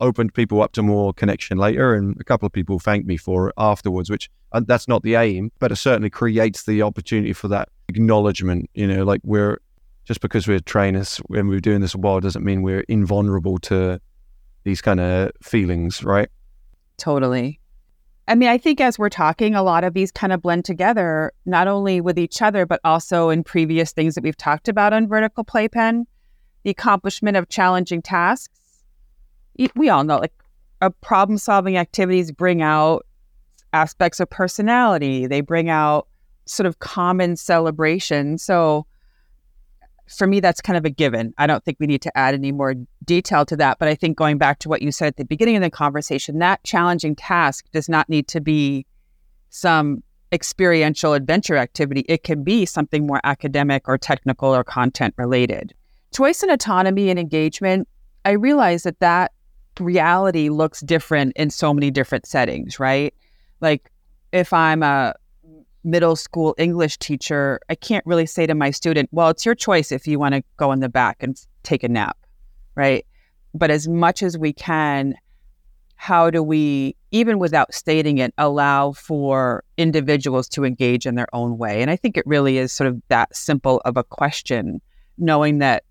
opened 0.00 0.34
people 0.34 0.62
up 0.62 0.72
to 0.72 0.82
more 0.82 1.12
connection 1.12 1.58
later, 1.58 1.94
and 1.94 2.16
a 2.20 2.24
couple 2.24 2.46
of 2.46 2.52
people 2.52 2.78
thanked 2.78 3.06
me 3.06 3.16
for 3.16 3.48
it 3.48 3.54
afterwards. 3.58 4.10
Which 4.10 4.30
uh, 4.52 4.62
that's 4.66 4.88
not 4.88 5.02
the 5.02 5.14
aim, 5.14 5.52
but 5.58 5.72
it 5.72 5.76
certainly 5.76 6.10
creates 6.10 6.64
the 6.64 6.82
opportunity 6.82 7.32
for 7.32 7.48
that 7.48 7.68
acknowledgement. 7.88 8.70
You 8.74 8.86
know, 8.86 9.04
like 9.04 9.20
we're 9.24 9.58
just 10.04 10.20
because 10.20 10.46
we're 10.46 10.60
trainers 10.60 11.18
when 11.26 11.48
we're 11.48 11.60
doing 11.60 11.80
this 11.80 11.94
a 11.94 11.98
while 11.98 12.20
doesn't 12.20 12.44
mean 12.44 12.62
we're 12.62 12.84
invulnerable 12.88 13.58
to 13.58 14.00
these 14.64 14.80
kind 14.80 15.00
of 15.00 15.32
feelings, 15.42 16.02
right? 16.02 16.28
Totally. 16.96 17.60
I 18.28 18.34
mean, 18.34 18.48
I 18.48 18.58
think 18.58 18.80
as 18.80 18.98
we're 18.98 19.08
talking, 19.08 19.54
a 19.54 19.62
lot 19.62 19.84
of 19.84 19.94
these 19.94 20.10
kind 20.10 20.32
of 20.32 20.42
blend 20.42 20.64
together, 20.64 21.32
not 21.44 21.68
only 21.68 22.00
with 22.00 22.18
each 22.18 22.42
other, 22.42 22.66
but 22.66 22.80
also 22.82 23.30
in 23.30 23.44
previous 23.44 23.92
things 23.92 24.16
that 24.16 24.24
we've 24.24 24.36
talked 24.36 24.68
about 24.68 24.92
on 24.92 25.06
Vertical 25.06 25.44
Playpen, 25.44 26.06
the 26.64 26.70
accomplishment 26.70 27.36
of 27.36 27.48
challenging 27.48 28.02
tasks. 28.02 28.55
We 29.74 29.88
all 29.88 30.04
know, 30.04 30.18
like, 30.18 30.32
problem 31.00 31.38
solving 31.38 31.76
activities 31.76 32.30
bring 32.32 32.62
out 32.62 33.06
aspects 33.72 34.20
of 34.20 34.30
personality, 34.30 35.26
they 35.26 35.40
bring 35.40 35.68
out 35.68 36.08
sort 36.46 36.66
of 36.66 36.78
common 36.78 37.36
celebration. 37.36 38.38
So 38.38 38.86
for 40.08 40.26
me, 40.26 40.38
that's 40.38 40.60
kind 40.60 40.76
of 40.76 40.84
a 40.84 40.90
given. 40.90 41.34
I 41.38 41.46
don't 41.46 41.64
think 41.64 41.78
we 41.80 41.86
need 41.86 42.02
to 42.02 42.16
add 42.16 42.34
any 42.34 42.52
more 42.52 42.74
detail 43.04 43.44
to 43.46 43.56
that. 43.56 43.78
But 43.78 43.88
I 43.88 43.96
think 43.96 44.16
going 44.16 44.38
back 44.38 44.60
to 44.60 44.68
what 44.68 44.80
you 44.80 44.92
said 44.92 45.08
at 45.08 45.16
the 45.16 45.24
beginning 45.24 45.56
of 45.56 45.62
the 45.62 45.70
conversation, 45.70 46.38
that 46.38 46.62
challenging 46.62 47.16
task 47.16 47.66
does 47.72 47.88
not 47.88 48.08
need 48.08 48.28
to 48.28 48.40
be 48.40 48.86
some 49.50 50.02
experiential 50.32 51.12
adventure 51.14 51.56
activity. 51.56 52.04
It 52.08 52.22
can 52.22 52.44
be 52.44 52.66
something 52.66 53.06
more 53.06 53.20
academic 53.24 53.88
or 53.88 53.98
technical 53.98 54.54
or 54.54 54.62
content 54.62 55.14
related. 55.16 55.74
Choice 56.14 56.42
and 56.42 56.52
autonomy 56.52 57.10
and 57.10 57.18
engagement, 57.18 57.88
I 58.24 58.32
realize 58.32 58.84
that 58.84 59.00
that 59.00 59.32
reality 59.80 60.48
looks 60.48 60.80
different 60.80 61.32
in 61.36 61.50
so 61.50 61.72
many 61.72 61.90
different 61.90 62.26
settings, 62.26 62.80
right? 62.80 63.14
Like 63.60 63.90
if 64.32 64.52
I'm 64.52 64.82
a 64.82 65.14
middle 65.84 66.16
school 66.16 66.54
English 66.58 66.98
teacher, 66.98 67.60
I 67.68 67.74
can't 67.74 68.04
really 68.06 68.26
say 68.26 68.46
to 68.46 68.54
my 68.54 68.70
student, 68.70 69.08
well, 69.12 69.28
it's 69.28 69.46
your 69.46 69.54
choice 69.54 69.92
if 69.92 70.06
you 70.06 70.18
want 70.18 70.34
to 70.34 70.42
go 70.56 70.72
in 70.72 70.80
the 70.80 70.88
back 70.88 71.22
and 71.22 71.40
take 71.62 71.84
a 71.84 71.88
nap, 71.88 72.18
right? 72.74 73.06
But 73.54 73.70
as 73.70 73.88
much 73.88 74.22
as 74.22 74.36
we 74.36 74.52
can, 74.52 75.14
how 75.94 76.28
do 76.28 76.42
we, 76.42 76.94
even 77.10 77.38
without 77.38 77.72
stating 77.72 78.18
it, 78.18 78.34
allow 78.36 78.92
for 78.92 79.64
individuals 79.78 80.48
to 80.50 80.64
engage 80.64 81.06
in 81.06 81.14
their 81.14 81.34
own 81.34 81.56
way? 81.56 81.80
And 81.80 81.90
I 81.90 81.96
think 81.96 82.18
it 82.18 82.26
really 82.26 82.58
is 82.58 82.72
sort 82.72 82.88
of 82.88 83.00
that 83.08 83.34
simple 83.34 83.80
of 83.86 83.96
a 83.96 84.04
question, 84.04 84.80
knowing 85.16 85.58
that, 85.58 85.84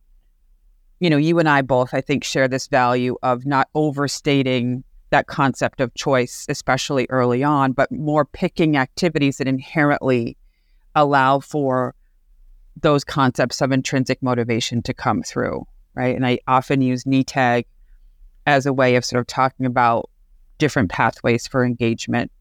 you 1.00 1.10
know, 1.10 1.18
you 1.18 1.40
and 1.40 1.50
I 1.50 1.62
both, 1.62 1.94
I 1.94 2.02
think, 2.02 2.24
share 2.24 2.48
this 2.48 2.68
value 2.68 3.18
of 3.22 3.46
not 3.46 3.70
overstating 3.76 4.84
that 5.10 5.28
concept 5.28 5.82
of 5.82 5.94
choice, 5.94 6.46
especially 6.50 7.08
early 7.10 7.44
on, 7.44 7.74
but 7.74 7.92
more 7.92 8.26
picking 8.26 8.78
activities 8.78 9.38
that 9.38 9.48
inherently 9.48 10.38
allow 10.96 11.40
for 11.40 11.96
those 12.82 13.04
concepts 13.04 13.62
of 13.62 13.72
intrinsic 13.72 14.22
motivation 14.22 14.82
to 14.84 14.94
come 14.94 15.24
through, 15.24 15.66
right? 15.94 16.16
And 16.16 16.26
I 16.26 16.40
often 16.48 16.82
use 16.82 17.04
NETAG 17.04 17.66
as 18.46 18.66
a 18.66 18.74
way 18.74 18.96
of 18.96 19.06
sort 19.06 19.22
of 19.22 19.28
talking 19.28 19.66
about 19.66 20.10
different 20.58 20.90
pathways 20.90 21.48
for 21.48 21.66
engagement. 21.66 22.32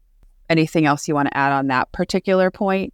Anything 0.49 0.85
else 0.85 1.07
you 1.07 1.15
want 1.15 1.27
to 1.29 1.37
add 1.37 1.51
on 1.51 1.67
that 1.67 1.91
particular 1.91 2.51
point? 2.51 2.93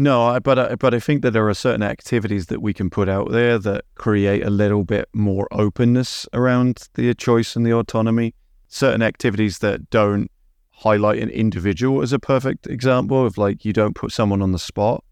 No, 0.00 0.40
but 0.40 0.58
I, 0.58 0.74
but 0.76 0.94
I 0.94 0.98
think 0.98 1.20
that 1.20 1.32
there 1.32 1.46
are 1.46 1.52
certain 1.52 1.82
activities 1.82 2.46
that 2.46 2.62
we 2.62 2.72
can 2.72 2.88
put 2.88 3.06
out 3.06 3.32
there 3.32 3.58
that 3.58 3.84
create 3.96 4.42
a 4.42 4.48
little 4.48 4.82
bit 4.82 5.10
more 5.12 5.46
openness 5.52 6.26
around 6.32 6.88
the 6.94 7.12
choice 7.14 7.54
and 7.54 7.66
the 7.66 7.74
autonomy 7.74 8.34
certain 8.68 9.02
activities 9.02 9.58
that 9.58 9.90
don't 9.90 10.30
highlight 10.70 11.22
an 11.22 11.28
individual 11.28 12.00
as 12.00 12.14
a 12.14 12.18
perfect 12.18 12.66
example 12.66 13.26
of 13.26 13.36
like 13.36 13.62
you 13.66 13.74
don't 13.74 13.94
put 13.94 14.10
someone 14.10 14.40
on 14.40 14.52
the 14.52 14.58
spot. 14.58 15.04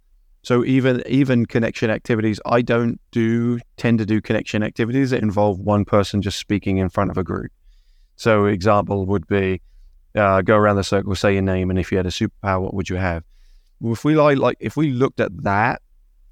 So 0.42 0.64
even 0.64 1.02
even 1.06 1.44
connection 1.44 1.90
activities, 1.90 2.40
I 2.46 2.62
don't 2.62 2.98
do 3.10 3.60
tend 3.76 3.98
to 3.98 4.06
do 4.06 4.22
connection 4.22 4.62
activities 4.62 5.10
that 5.10 5.22
involve 5.22 5.58
one 5.60 5.84
person 5.84 6.22
just 6.22 6.38
speaking 6.38 6.78
in 6.78 6.88
front 6.88 7.10
of 7.10 7.18
a 7.18 7.22
group. 7.22 7.52
So 8.16 8.46
example 8.46 9.04
would 9.04 9.26
be 9.26 9.60
uh, 10.14 10.40
go 10.40 10.56
around 10.56 10.76
the 10.76 10.82
circle, 10.82 11.14
say 11.14 11.34
your 11.34 11.42
name, 11.42 11.68
and 11.68 11.78
if 11.78 11.92
you 11.92 11.98
had 11.98 12.06
a 12.06 12.10
superpower, 12.10 12.62
what 12.62 12.72
would 12.72 12.88
you 12.88 12.96
have? 12.96 13.22
If 13.82 14.04
we 14.04 14.14
like, 14.14 14.38
like 14.38 14.56
if 14.60 14.76
we 14.76 14.90
looked 14.90 15.20
at 15.20 15.44
that, 15.44 15.82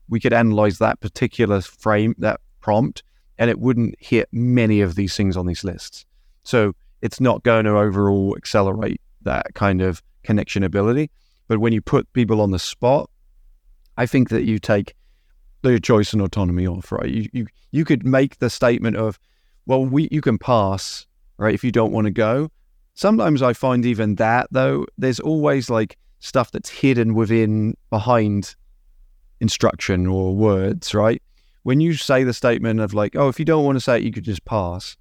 we 0.09 0.21
could 0.21 0.33
analyze 0.33 0.79
that 0.79 1.01
particular 1.01 1.61
frame, 1.61 2.15
that 2.19 2.41
prompt, 2.61 3.03
and 3.39 3.51
it 3.51 3.59
wouldn't 3.59 3.97
hit 3.99 4.29
many 4.33 4.81
of 4.81 4.95
these 4.95 5.17
things 5.17 5.37
on 5.37 5.47
these 5.47 5.65
lists. 5.65 6.07
So 6.43 6.75
it's 7.03 7.21
not 7.21 7.43
going 7.43 7.65
to 7.65 7.77
overall 7.77 8.35
accelerate 8.37 9.01
that 9.23 9.55
kind 9.55 9.83
of 9.83 10.03
connection 10.23 10.63
ability. 10.63 11.11
But 11.49 11.59
when 11.59 11.73
you 11.73 11.81
put 11.81 12.13
people 12.13 12.41
on 12.41 12.51
the 12.51 12.59
spot, 12.59 13.11
I 13.97 14.07
think 14.07 14.29
that 14.31 14.45
you 14.45 14.59
take 14.59 14.95
their 15.63 15.79
choice 15.79 16.13
and 16.13 16.23
autonomy 16.23 16.67
off, 16.67 16.93
right? 16.93 17.09
You, 17.09 17.29
you 17.33 17.47
you 17.73 17.85
could 17.85 18.07
make 18.07 18.39
the 18.39 18.49
statement 18.49 18.97
of, 18.97 19.19
well, 19.67 19.85
we 19.85 20.09
you 20.11 20.21
can 20.21 20.39
pass, 20.39 21.07
right, 21.39 21.55
if 21.55 21.65
you 21.65 21.73
don't 21.73 21.93
want 21.93 22.07
to 22.07 22.11
go. 22.11 22.51
Sometimes 22.95 23.43
I 23.43 23.53
find 23.53 23.85
even 23.85 24.15
that 24.17 24.49
though, 24.51 24.87
there's 24.97 25.21
always 25.21 25.69
like 25.69 25.99
stuff 26.27 26.51
that's 26.51 26.69
hidden 26.69 27.15
within 27.15 27.77
behind 27.91 28.55
instruction 29.41 30.07
or 30.07 30.35
words, 30.35 30.95
right? 30.95 31.23
When 31.63 31.81
you 31.81 31.95
say 31.95 32.25
the 32.25 32.35
statement 32.35 32.81
of 32.81 32.95
like, 32.95 33.17
oh, 33.17 33.29
if 33.29 33.39
you 33.39 33.45
don't 33.45 33.65
want 33.65 33.77
to 33.77 33.81
say 33.81 33.99
it, 33.99 34.03
you 34.03 34.13
could 34.13 34.25
just 34.25 34.45
pass 34.45 34.97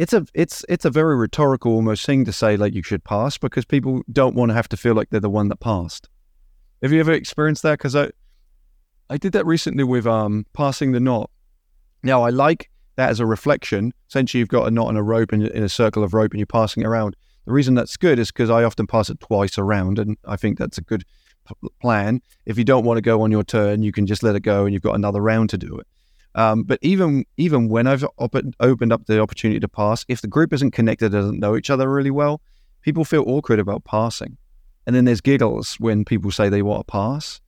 it's 0.00 0.14
a 0.14 0.24
it's 0.32 0.64
it's 0.66 0.86
a 0.86 0.90
very 0.90 1.14
rhetorical 1.14 1.72
almost 1.72 2.06
thing 2.06 2.24
to 2.24 2.32
say 2.32 2.56
like 2.56 2.72
you 2.72 2.82
should 2.82 3.04
pass 3.04 3.36
because 3.36 3.66
people 3.66 4.00
don't 4.10 4.34
want 4.34 4.48
to 4.48 4.54
have 4.54 4.66
to 4.66 4.76
feel 4.78 4.94
like 4.94 5.10
they're 5.10 5.20
the 5.20 5.28
one 5.28 5.48
that 5.48 5.60
passed. 5.60 6.08
Have 6.80 6.90
you 6.90 7.00
ever 7.00 7.12
experienced 7.12 7.62
that? 7.64 7.72
Because 7.72 7.94
I 7.94 8.10
I 9.10 9.18
did 9.18 9.32
that 9.32 9.44
recently 9.44 9.84
with 9.84 10.06
um 10.06 10.46
passing 10.54 10.92
the 10.92 11.00
knot. 11.00 11.30
Now 12.02 12.22
I 12.22 12.30
like 12.30 12.70
that 12.96 13.10
as 13.10 13.20
a 13.20 13.26
reflection. 13.26 13.92
Essentially, 14.08 14.38
you've 14.38 14.48
got 14.48 14.66
a 14.66 14.70
knot 14.70 14.88
and 14.88 14.96
a 14.96 15.02
rope 15.02 15.34
in, 15.34 15.46
in 15.48 15.62
a 15.62 15.68
circle 15.68 16.02
of 16.02 16.14
rope, 16.14 16.30
and 16.30 16.38
you're 16.38 16.46
passing 16.46 16.82
it 16.82 16.86
around. 16.86 17.14
The 17.50 17.54
reason 17.54 17.74
that's 17.74 17.96
good 17.96 18.20
is 18.20 18.30
because 18.30 18.48
I 18.48 18.62
often 18.62 18.86
pass 18.86 19.10
it 19.10 19.18
twice 19.18 19.58
around, 19.58 19.98
and 19.98 20.16
I 20.24 20.36
think 20.36 20.56
that's 20.56 20.78
a 20.78 20.82
good 20.82 21.02
p- 21.48 21.68
plan. 21.80 22.22
If 22.46 22.56
you 22.56 22.62
don't 22.62 22.84
want 22.84 22.98
to 22.98 23.02
go 23.02 23.22
on 23.22 23.32
your 23.32 23.42
turn, 23.42 23.82
you 23.82 23.90
can 23.90 24.06
just 24.06 24.22
let 24.22 24.36
it 24.36 24.42
go, 24.42 24.66
and 24.66 24.72
you've 24.72 24.84
got 24.84 24.94
another 24.94 25.20
round 25.20 25.50
to 25.50 25.58
do 25.58 25.76
it. 25.76 25.86
Um, 26.36 26.62
but 26.62 26.78
even 26.80 27.24
even 27.38 27.68
when 27.68 27.88
I've 27.88 28.04
op- 28.18 28.36
opened 28.60 28.92
up 28.92 29.06
the 29.06 29.20
opportunity 29.20 29.58
to 29.58 29.66
pass, 29.66 30.04
if 30.06 30.20
the 30.20 30.28
group 30.28 30.52
isn't 30.52 30.70
connected, 30.70 31.10
doesn't 31.10 31.40
know 31.40 31.56
each 31.56 31.70
other 31.70 31.90
really 31.90 32.12
well, 32.12 32.40
people 32.82 33.04
feel 33.04 33.24
awkward 33.26 33.58
about 33.58 33.82
passing. 33.82 34.36
And 34.86 34.94
then 34.94 35.04
there's 35.04 35.20
giggles 35.20 35.74
when 35.80 36.04
people 36.04 36.30
say 36.30 36.50
they 36.50 36.62
want 36.62 36.86
to 36.86 36.92
pass. 36.92 37.40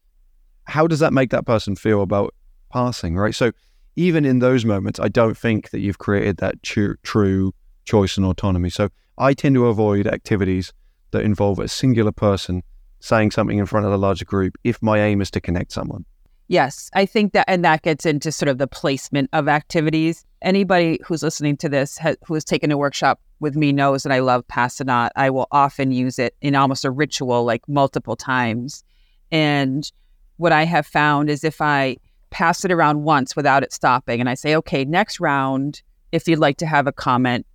How 0.64 0.88
does 0.88 0.98
that 0.98 1.12
make 1.12 1.30
that 1.30 1.46
person 1.46 1.76
feel 1.76 2.02
about 2.02 2.34
passing, 2.72 3.14
right? 3.14 3.36
So 3.36 3.52
even 3.94 4.24
in 4.24 4.40
those 4.40 4.64
moments, 4.64 4.98
I 4.98 5.06
don't 5.06 5.38
think 5.38 5.70
that 5.70 5.78
you've 5.78 5.98
created 5.98 6.38
that 6.38 6.60
true, 6.64 6.96
true 7.04 7.54
choice 7.84 8.16
and 8.16 8.26
autonomy. 8.26 8.68
So 8.68 8.88
I 9.18 9.34
tend 9.34 9.54
to 9.56 9.66
avoid 9.66 10.06
activities 10.06 10.72
that 11.10 11.22
involve 11.22 11.58
a 11.58 11.68
singular 11.68 12.12
person 12.12 12.62
saying 13.00 13.32
something 13.32 13.58
in 13.58 13.66
front 13.66 13.86
of 13.86 13.92
a 13.92 13.96
larger 13.96 14.24
group 14.24 14.56
if 14.64 14.80
my 14.82 15.00
aim 15.00 15.20
is 15.20 15.30
to 15.32 15.40
connect 15.40 15.72
someone. 15.72 16.04
Yes, 16.48 16.90
I 16.94 17.06
think 17.06 17.32
that, 17.32 17.46
and 17.48 17.64
that 17.64 17.82
gets 17.82 18.04
into 18.04 18.30
sort 18.30 18.48
of 18.48 18.58
the 18.58 18.66
placement 18.66 19.30
of 19.32 19.48
activities. 19.48 20.24
Anybody 20.42 21.00
who's 21.04 21.22
listening 21.22 21.56
to 21.58 21.68
this 21.68 21.96
ha- 21.98 22.14
who 22.26 22.34
has 22.34 22.44
taken 22.44 22.70
a 22.70 22.76
workshop 22.76 23.20
with 23.40 23.56
me 23.56 23.72
knows 23.72 24.02
that 24.02 24.12
I 24.12 24.18
love 24.18 24.46
Pass 24.48 24.76
the 24.76 25.10
I 25.16 25.30
will 25.30 25.48
often 25.50 25.92
use 25.92 26.18
it 26.18 26.34
in 26.40 26.54
almost 26.54 26.84
a 26.84 26.90
ritual, 26.90 27.44
like 27.44 27.66
multiple 27.68 28.16
times. 28.16 28.84
And 29.30 29.90
what 30.36 30.52
I 30.52 30.64
have 30.64 30.86
found 30.86 31.30
is 31.30 31.42
if 31.42 31.60
I 31.60 31.96
pass 32.30 32.64
it 32.64 32.72
around 32.72 33.02
once 33.02 33.34
without 33.34 33.62
it 33.62 33.72
stopping, 33.72 34.20
and 34.20 34.28
I 34.28 34.34
say, 34.34 34.54
okay, 34.56 34.84
next 34.84 35.20
round, 35.20 35.82
if 36.12 36.28
you'd 36.28 36.38
like 36.38 36.58
to 36.58 36.66
have 36.66 36.86
a 36.86 36.92
comment, 36.92 37.46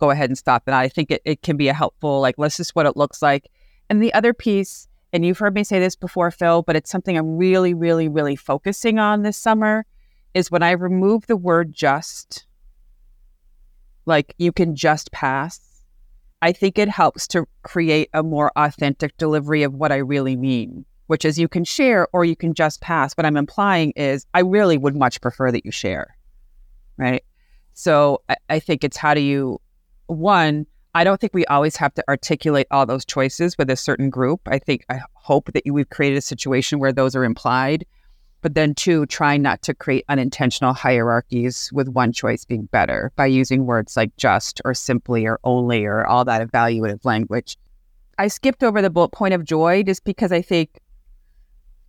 go 0.00 0.10
ahead 0.10 0.30
and 0.30 0.38
stop 0.38 0.64
it. 0.66 0.74
I 0.74 0.88
think 0.88 1.10
it, 1.10 1.22
it 1.24 1.42
can 1.42 1.56
be 1.56 1.68
a 1.68 1.74
helpful, 1.74 2.20
like, 2.20 2.34
let's 2.38 2.56
just 2.56 2.74
what 2.74 2.86
it 2.86 2.96
looks 2.96 3.22
like. 3.22 3.50
And 3.88 4.02
the 4.02 4.12
other 4.14 4.34
piece 4.34 4.88
and 5.12 5.24
you've 5.24 5.38
heard 5.38 5.54
me 5.54 5.64
say 5.64 5.80
this 5.80 5.96
before, 5.96 6.30
Phil, 6.30 6.62
but 6.62 6.76
it's 6.76 6.90
something 6.90 7.16
I'm 7.16 7.36
really, 7.36 7.74
really, 7.74 8.08
really 8.08 8.36
focusing 8.36 8.98
on 8.98 9.22
this 9.22 9.36
summer 9.36 9.84
is 10.34 10.50
when 10.50 10.62
I 10.62 10.70
remove 10.72 11.26
the 11.26 11.36
word 11.36 11.72
just, 11.72 12.46
like 14.06 14.34
you 14.38 14.52
can 14.52 14.76
just 14.76 15.10
pass, 15.10 15.82
I 16.42 16.52
think 16.52 16.78
it 16.78 16.88
helps 16.88 17.26
to 17.28 17.46
create 17.62 18.08
a 18.14 18.22
more 18.22 18.52
authentic 18.56 19.16
delivery 19.16 19.62
of 19.62 19.74
what 19.74 19.90
I 19.90 19.96
really 19.96 20.36
mean, 20.36 20.84
which 21.08 21.24
is 21.24 21.38
you 21.38 21.48
can 21.48 21.64
share 21.64 22.06
or 22.12 22.24
you 22.24 22.36
can 22.36 22.54
just 22.54 22.80
pass. 22.80 23.14
What 23.14 23.26
I'm 23.26 23.36
implying 23.36 23.92
is 23.96 24.26
I 24.32 24.40
really 24.40 24.78
would 24.78 24.96
much 24.96 25.20
prefer 25.20 25.50
that 25.50 25.64
you 25.64 25.72
share. 25.72 26.16
Right. 26.96 27.24
So 27.74 28.22
I, 28.28 28.36
I 28.48 28.60
think 28.60 28.84
it's 28.84 28.96
how 28.96 29.14
do 29.14 29.20
you, 29.20 29.60
one, 30.10 30.66
I 30.94 31.04
don't 31.04 31.20
think 31.20 31.34
we 31.34 31.46
always 31.46 31.76
have 31.76 31.94
to 31.94 32.04
articulate 32.08 32.66
all 32.70 32.84
those 32.84 33.04
choices 33.04 33.56
with 33.56 33.70
a 33.70 33.76
certain 33.76 34.10
group. 34.10 34.40
I 34.46 34.58
think 34.58 34.84
I 34.90 35.00
hope 35.14 35.52
that 35.52 35.62
we've 35.64 35.88
created 35.88 36.18
a 36.18 36.22
situation 36.22 36.80
where 36.80 36.92
those 36.92 37.14
are 37.14 37.24
implied. 37.24 37.86
But 38.42 38.54
then, 38.54 38.74
two, 38.74 39.04
try 39.06 39.36
not 39.36 39.62
to 39.62 39.74
create 39.74 40.04
unintentional 40.08 40.72
hierarchies 40.72 41.70
with 41.72 41.88
one 41.88 42.12
choice 42.12 42.44
being 42.44 42.64
better 42.64 43.12
by 43.14 43.26
using 43.26 43.66
words 43.66 43.96
like 43.96 44.16
just 44.16 44.62
or 44.64 44.72
simply 44.72 45.26
or 45.26 45.38
only 45.44 45.84
or 45.84 46.06
all 46.06 46.24
that 46.24 46.46
evaluative 46.46 47.04
language. 47.04 47.58
I 48.18 48.28
skipped 48.28 48.64
over 48.64 48.82
the 48.82 48.90
bullet 48.90 49.10
point 49.10 49.34
of 49.34 49.44
joy 49.44 49.82
just 49.82 50.04
because 50.04 50.32
I 50.32 50.42
think 50.42 50.80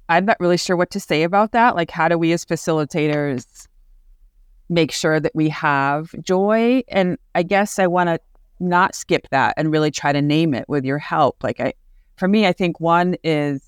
I'm 0.09 0.25
not 0.25 0.39
really 0.41 0.57
sure 0.57 0.75
what 0.75 0.91
to 0.91 0.99
say 0.99 1.23
about 1.23 1.53
that. 1.53 1.75
Like, 1.75 1.89
how 1.89 2.09
do 2.09 2.17
we 2.17 2.33
as 2.33 2.45
facilitators 2.45 3.67
make 4.71 4.91
sure 4.91 5.19
that 5.19 5.33
we 5.35 5.49
have 5.49 6.11
joy? 6.21 6.81
And 6.87 7.17
I 7.35 7.43
guess 7.43 7.77
I 7.77 7.87
want 7.87 8.07
to 8.07 8.19
not 8.59 8.95
skip 8.95 9.27
that 9.31 9.53
and 9.57 9.71
really 9.71 9.91
try 9.91 10.11
to 10.11 10.21
name 10.21 10.53
it 10.53 10.67
with 10.67 10.85
your 10.85 10.97
help. 10.97 11.43
Like 11.43 11.59
I 11.59 11.73
for 12.15 12.27
me, 12.27 12.45
I 12.45 12.53
think 12.53 12.79
one 12.79 13.15
is 13.23 13.63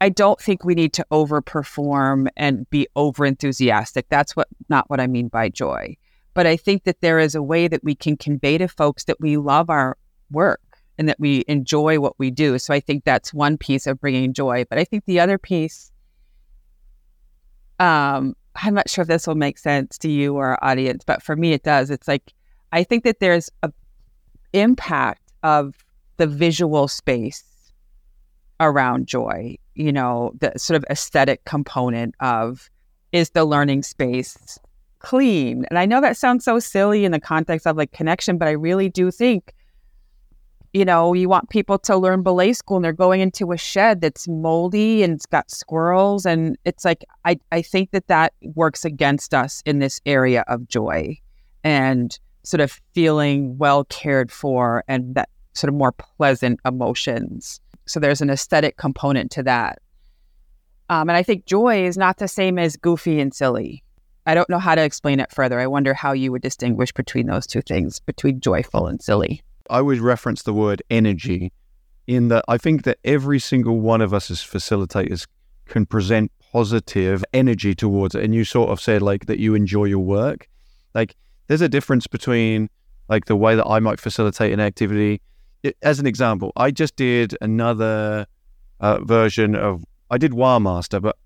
I 0.00 0.10
don't 0.10 0.40
think 0.40 0.64
we 0.64 0.74
need 0.74 0.92
to 0.94 1.06
overperform 1.10 2.28
and 2.36 2.68
be 2.68 2.86
over 2.94 3.24
enthusiastic. 3.24 4.06
That's 4.08 4.36
what 4.36 4.48
not 4.68 4.88
what 4.90 5.00
I 5.00 5.06
mean 5.06 5.28
by 5.28 5.48
joy. 5.48 5.96
But 6.34 6.46
I 6.46 6.56
think 6.56 6.84
that 6.84 7.00
there 7.00 7.18
is 7.18 7.34
a 7.34 7.42
way 7.42 7.68
that 7.68 7.82
we 7.84 7.94
can 7.94 8.16
convey 8.16 8.58
to 8.58 8.68
folks 8.68 9.04
that 9.04 9.20
we 9.20 9.36
love 9.36 9.70
our 9.70 9.96
work 10.30 10.60
and 10.98 11.08
that 11.08 11.18
we 11.18 11.44
enjoy 11.48 12.00
what 12.00 12.18
we 12.18 12.30
do. 12.30 12.58
So 12.58 12.74
I 12.74 12.80
think 12.80 13.04
that's 13.04 13.32
one 13.32 13.56
piece 13.56 13.86
of 13.86 14.00
bringing 14.00 14.32
joy. 14.32 14.64
But 14.68 14.78
I 14.78 14.84
think 14.84 15.04
the 15.04 15.20
other 15.20 15.38
piece, 15.38 15.90
um, 17.78 18.34
I'm 18.56 18.74
not 18.74 18.88
sure 18.88 19.02
if 19.02 19.08
this 19.08 19.26
will 19.26 19.34
make 19.34 19.58
sense 19.58 19.98
to 19.98 20.10
you 20.10 20.36
or 20.36 20.48
our 20.48 20.58
audience, 20.62 21.04
but 21.04 21.22
for 21.22 21.36
me 21.36 21.52
it 21.52 21.62
does. 21.62 21.90
It's 21.90 22.08
like 22.08 22.32
I 22.72 22.84
think 22.84 23.04
that 23.04 23.20
there's 23.20 23.50
a 23.62 23.72
impact 24.52 25.32
of 25.42 25.74
the 26.16 26.26
visual 26.26 26.88
space 26.88 27.44
around 28.60 29.06
joy. 29.06 29.56
You 29.74 29.92
know, 29.92 30.32
the 30.40 30.52
sort 30.56 30.76
of 30.76 30.84
aesthetic 30.88 31.44
component 31.44 32.14
of 32.20 32.70
is 33.12 33.30
the 33.30 33.44
learning 33.44 33.82
space 33.82 34.58
clean? 35.00 35.66
And 35.70 35.78
I 35.78 35.86
know 35.86 36.00
that 36.00 36.16
sounds 36.16 36.44
so 36.44 36.58
silly 36.58 37.04
in 37.04 37.12
the 37.12 37.20
context 37.20 37.66
of 37.66 37.76
like 37.76 37.92
connection, 37.92 38.38
but 38.38 38.48
I 38.48 38.52
really 38.52 38.88
do 38.88 39.10
think 39.10 39.52
you 40.74 40.84
know, 40.84 41.12
you 41.14 41.28
want 41.28 41.50
people 41.50 41.78
to 41.78 41.96
learn 41.96 42.24
belay 42.24 42.52
skills 42.52 42.78
and 42.78 42.84
they're 42.84 42.92
going 42.92 43.20
into 43.20 43.52
a 43.52 43.56
shed 43.56 44.00
that's 44.00 44.26
moldy 44.26 45.04
and 45.04 45.14
it's 45.14 45.24
got 45.24 45.48
squirrels. 45.48 46.26
And 46.26 46.58
it's 46.64 46.84
like, 46.84 47.04
I, 47.24 47.38
I 47.52 47.62
think 47.62 47.92
that 47.92 48.08
that 48.08 48.34
works 48.42 48.84
against 48.84 49.32
us 49.32 49.62
in 49.64 49.78
this 49.78 50.00
area 50.04 50.44
of 50.48 50.66
joy 50.66 51.16
and 51.62 52.18
sort 52.42 52.60
of 52.60 52.80
feeling 52.92 53.56
well 53.56 53.84
cared 53.84 54.32
for 54.32 54.82
and 54.88 55.14
that 55.14 55.28
sort 55.54 55.68
of 55.68 55.76
more 55.76 55.92
pleasant 55.92 56.58
emotions. 56.64 57.60
So 57.86 58.00
there's 58.00 58.20
an 58.20 58.28
aesthetic 58.28 58.76
component 58.76 59.30
to 59.32 59.44
that. 59.44 59.78
Um, 60.90 61.08
and 61.08 61.16
I 61.16 61.22
think 61.22 61.46
joy 61.46 61.86
is 61.86 61.96
not 61.96 62.16
the 62.18 62.28
same 62.28 62.58
as 62.58 62.76
goofy 62.76 63.20
and 63.20 63.32
silly. 63.32 63.84
I 64.26 64.34
don't 64.34 64.50
know 64.50 64.58
how 64.58 64.74
to 64.74 64.82
explain 64.82 65.20
it 65.20 65.30
further. 65.30 65.60
I 65.60 65.68
wonder 65.68 65.94
how 65.94 66.12
you 66.12 66.32
would 66.32 66.42
distinguish 66.42 66.90
between 66.92 67.26
those 67.26 67.46
two 67.46 67.62
things, 67.62 68.00
between 68.00 68.40
joyful 68.40 68.88
and 68.88 69.00
silly. 69.00 69.40
I 69.70 69.80
would 69.80 70.00
reference 70.00 70.42
the 70.42 70.52
word 70.52 70.82
energy 70.90 71.52
in 72.06 72.28
that 72.28 72.44
I 72.48 72.58
think 72.58 72.84
that 72.84 72.98
every 73.04 73.38
single 73.38 73.80
one 73.80 74.00
of 74.00 74.12
us 74.12 74.30
as 74.30 74.40
facilitators 74.40 75.26
can 75.66 75.86
present 75.86 76.30
positive 76.52 77.24
energy 77.32 77.74
towards 77.74 78.14
it. 78.14 78.22
And 78.22 78.34
you 78.34 78.44
sort 78.44 78.70
of 78.70 78.80
said 78.80 79.02
like 79.02 79.26
that 79.26 79.38
you 79.38 79.54
enjoy 79.54 79.84
your 79.84 80.00
work. 80.00 80.48
Like 80.94 81.16
there's 81.46 81.62
a 81.62 81.68
difference 81.68 82.06
between 82.06 82.68
like 83.08 83.24
the 83.26 83.36
way 83.36 83.54
that 83.54 83.66
I 83.66 83.80
might 83.80 84.00
facilitate 84.00 84.52
an 84.52 84.60
activity. 84.60 85.20
It, 85.62 85.76
as 85.82 85.98
an 85.98 86.06
example, 86.06 86.52
I 86.56 86.70
just 86.70 86.96
did 86.96 87.36
another 87.40 88.26
uh, 88.80 88.98
version 89.02 89.54
of 89.54 89.84
I 90.10 90.18
did 90.18 90.34
Wa 90.34 90.58
Master, 90.58 91.00
but 91.00 91.16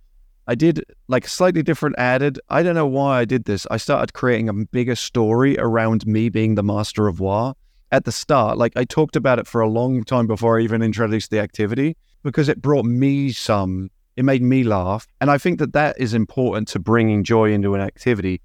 I 0.46 0.54
did 0.54 0.84
like 1.08 1.26
slightly 1.28 1.62
different 1.62 1.96
added. 1.98 2.40
I 2.48 2.62
don't 2.62 2.74
know 2.74 2.86
why 2.86 3.18
I 3.18 3.24
did 3.24 3.44
this. 3.44 3.66
I 3.70 3.76
started 3.76 4.14
creating 4.14 4.48
a 4.48 4.54
bigger 4.54 4.94
story 4.94 5.58
around 5.58 6.06
me 6.06 6.28
being 6.30 6.54
the 6.54 6.62
master 6.62 7.06
of 7.06 7.20
Wa 7.20 7.52
at 7.90 8.04
the 8.04 8.12
start. 8.12 8.58
Like 8.58 8.72
I 8.76 8.84
talked 8.84 9.16
about 9.16 9.38
it 9.38 9.46
for 9.46 9.60
a 9.60 9.68
long 9.68 10.04
time 10.04 10.26
before 10.26 10.58
I 10.58 10.62
even 10.62 10.82
introduced 10.82 11.30
the 11.30 11.40
activity 11.40 11.96
because 12.22 12.48
it 12.48 12.60
brought 12.60 12.84
me 12.84 13.32
some, 13.32 13.90
it 14.16 14.24
made 14.24 14.42
me 14.42 14.64
laugh. 14.64 15.06
And 15.20 15.30
I 15.30 15.38
think 15.38 15.58
that 15.58 15.72
that 15.72 15.98
is 15.98 16.14
important 16.14 16.68
to 16.68 16.78
bringing 16.78 17.24
joy 17.24 17.52
into 17.52 17.74
an 17.74 17.80
activity. 17.80 18.40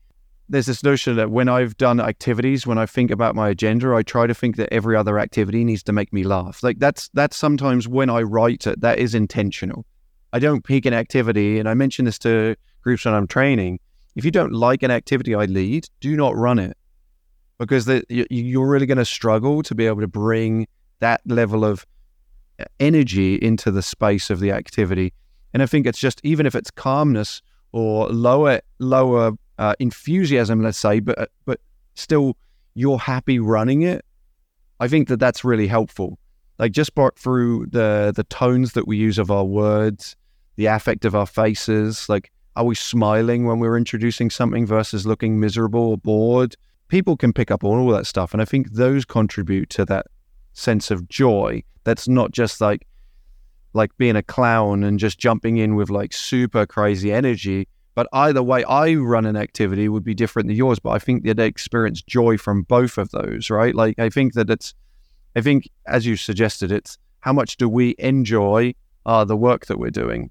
There's 0.49 0.65
this 0.65 0.83
notion 0.83 1.15
that 1.15 1.31
when 1.31 1.49
I've 1.49 1.77
done 1.77 1.99
activities, 1.99 2.67
when 2.67 2.77
I 2.77 2.85
think 2.85 3.11
about 3.11 3.35
my 3.35 3.49
agenda, 3.49 3.95
I 3.95 4.03
try 4.03 4.27
to 4.27 4.33
think 4.33 4.57
that 4.57 4.71
every 4.71 4.95
other 4.95 5.17
activity 5.17 5.63
needs 5.63 5.83
to 5.83 5.93
make 5.93 6.13
me 6.13 6.23
laugh. 6.23 6.61
Like 6.61 6.79
that's 6.79 7.09
that's 7.13 7.37
sometimes 7.37 7.87
when 7.87 8.09
I 8.09 8.21
write 8.21 8.67
it, 8.67 8.81
that 8.81 8.99
is 8.99 9.15
intentional. 9.15 9.85
I 10.33 10.39
don't 10.39 10.63
pick 10.63 10.85
an 10.85 10.93
activity, 10.93 11.59
and 11.59 11.69
I 11.69 11.75
mention 11.75 12.05
this 12.05 12.19
to 12.19 12.55
groups 12.81 13.05
when 13.05 13.13
I'm 13.13 13.27
training. 13.27 13.79
If 14.15 14.25
you 14.25 14.31
don't 14.31 14.51
like 14.51 14.83
an 14.83 14.91
activity 14.91 15.33
I 15.33 15.45
lead, 15.45 15.87
do 16.01 16.15
not 16.15 16.35
run 16.35 16.59
it 16.59 16.77
because 17.57 17.85
the, 17.85 18.03
you're 18.09 18.67
really 18.67 18.85
going 18.85 18.97
to 18.97 19.05
struggle 19.05 19.63
to 19.63 19.75
be 19.75 19.87
able 19.87 20.01
to 20.01 20.07
bring 20.07 20.67
that 20.99 21.21
level 21.25 21.63
of 21.63 21.85
uh, 22.59 22.65
energy 22.79 23.35
into 23.35 23.71
the 23.71 23.81
space 23.81 24.29
of 24.29 24.39
the 24.39 24.51
activity. 24.51 25.13
And 25.53 25.61
I 25.61 25.65
think 25.65 25.85
it's 25.85 25.99
just 25.99 26.19
even 26.23 26.45
if 26.45 26.55
it's 26.55 26.71
calmness 26.71 27.41
or 27.71 28.07
lower 28.09 28.61
lower 28.79 29.33
uh, 29.59 29.75
enthusiasm, 29.79 30.61
let's 30.61 30.77
say, 30.77 30.99
but 30.99 31.19
uh, 31.19 31.25
but 31.45 31.59
still 31.95 32.37
you're 32.73 32.99
happy 32.99 33.39
running 33.39 33.83
it. 33.83 34.03
I 34.79 34.87
think 34.87 35.07
that 35.09 35.19
that's 35.19 35.43
really 35.43 35.67
helpful. 35.67 36.17
Like 36.59 36.71
just 36.71 36.91
through 37.17 37.67
the 37.67 38.13
the 38.15 38.23
tones 38.25 38.73
that 38.73 38.87
we 38.87 38.97
use 38.97 39.17
of 39.17 39.29
our 39.29 39.43
words, 39.43 40.15
the 40.55 40.67
affect 40.67 41.05
of 41.05 41.15
our 41.15 41.25
faces. 41.25 42.07
Like, 42.09 42.31
are 42.55 42.65
we 42.65 42.75
smiling 42.75 43.45
when 43.45 43.59
we're 43.59 43.77
introducing 43.77 44.29
something 44.29 44.65
versus 44.65 45.05
looking 45.05 45.39
miserable 45.39 45.81
or 45.81 45.97
bored? 45.97 46.55
People 46.93 47.17
can 47.17 47.33
pick 47.33 47.49
up 47.49 47.63
on 47.63 47.79
all 47.79 47.89
that 47.89 48.05
stuff. 48.05 48.33
And 48.33 48.41
I 48.41 48.45
think 48.45 48.73
those 48.73 49.03
contribute 49.03 49.71
to 49.71 49.85
that 49.85 50.05
sense 50.53 50.91
of 50.91 51.09
joy 51.09 51.63
that's 51.85 52.07
not 52.07 52.31
just 52.31 52.61
like 52.61 52.85
like 53.73 53.89
being 53.97 54.15
a 54.15 54.21
clown 54.21 54.83
and 54.83 54.99
just 54.99 55.17
jumping 55.17 55.57
in 55.57 55.73
with 55.73 55.89
like 55.89 56.13
super 56.13 56.67
crazy 56.67 57.11
energy. 57.11 57.67
But 57.95 58.07
either 58.13 58.43
way, 58.43 58.63
I 58.65 58.93
run 58.93 59.25
an 59.25 59.35
activity 59.35 59.89
would 59.89 60.03
be 60.03 60.13
different 60.13 60.47
than 60.49 60.55
yours. 60.55 60.77
But 60.77 60.91
I 60.91 60.99
think 60.99 61.23
that 61.23 61.39
experience 61.39 62.03
joy 62.03 62.37
from 62.37 62.61
both 62.61 62.99
of 62.99 63.09
those, 63.09 63.49
right? 63.49 63.73
Like 63.73 63.97
I 63.97 64.09
think 64.09 64.33
that 64.33 64.51
it's, 64.51 64.75
I 65.35 65.41
think 65.41 65.67
as 65.87 66.05
you 66.05 66.15
suggested, 66.15 66.71
it's 66.71 66.99
how 67.21 67.33
much 67.33 67.57
do 67.57 67.67
we 67.67 67.95
enjoy 67.97 68.75
uh, 69.07 69.25
the 69.25 69.35
work 69.35 69.65
that 69.65 69.79
we're 69.79 69.89
doing, 69.89 70.29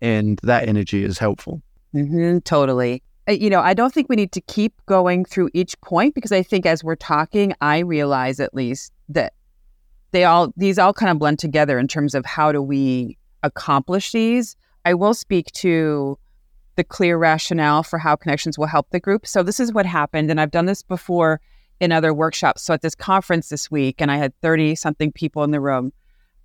and 0.00 0.40
that 0.42 0.66
energy 0.66 1.04
is 1.04 1.18
helpful. 1.18 1.60
Mm-hmm, 1.94 2.38
totally. 2.38 3.02
Uh, 3.28 3.32
you 3.32 3.50
know, 3.50 3.60
I 3.60 3.74
don't 3.74 3.92
think 3.92 4.08
we 4.08 4.16
need 4.16 4.32
to 4.32 4.40
keep 4.40 4.74
going 4.86 5.24
through 5.24 5.50
each 5.52 5.80
point 5.80 6.14
because 6.14 6.32
I 6.32 6.42
think 6.42 6.66
as 6.66 6.84
we're 6.84 6.96
talking, 6.96 7.54
I 7.60 7.78
realize 7.80 8.40
at 8.40 8.54
least 8.54 8.92
that 9.08 9.32
they 10.12 10.24
all, 10.24 10.52
these 10.56 10.78
all 10.78 10.92
kind 10.92 11.10
of 11.10 11.18
blend 11.18 11.38
together 11.38 11.78
in 11.78 11.88
terms 11.88 12.14
of 12.14 12.24
how 12.24 12.52
do 12.52 12.62
we 12.62 13.18
accomplish 13.42 14.12
these. 14.12 14.56
I 14.84 14.94
will 14.94 15.14
speak 15.14 15.50
to 15.52 16.18
the 16.76 16.84
clear 16.84 17.18
rationale 17.18 17.82
for 17.82 17.98
how 17.98 18.14
connections 18.14 18.58
will 18.58 18.66
help 18.66 18.90
the 18.90 19.00
group. 19.00 19.26
So 19.26 19.42
this 19.42 19.58
is 19.58 19.72
what 19.72 19.86
happened. 19.86 20.30
And 20.30 20.40
I've 20.40 20.50
done 20.50 20.66
this 20.66 20.82
before 20.82 21.40
in 21.80 21.90
other 21.90 22.14
workshops. 22.14 22.62
So 22.62 22.74
at 22.74 22.82
this 22.82 22.94
conference 22.94 23.48
this 23.48 23.70
week, 23.70 24.00
and 24.00 24.10
I 24.10 24.16
had 24.16 24.38
30 24.40 24.74
something 24.76 25.10
people 25.10 25.42
in 25.42 25.50
the 25.50 25.60
room. 25.60 25.92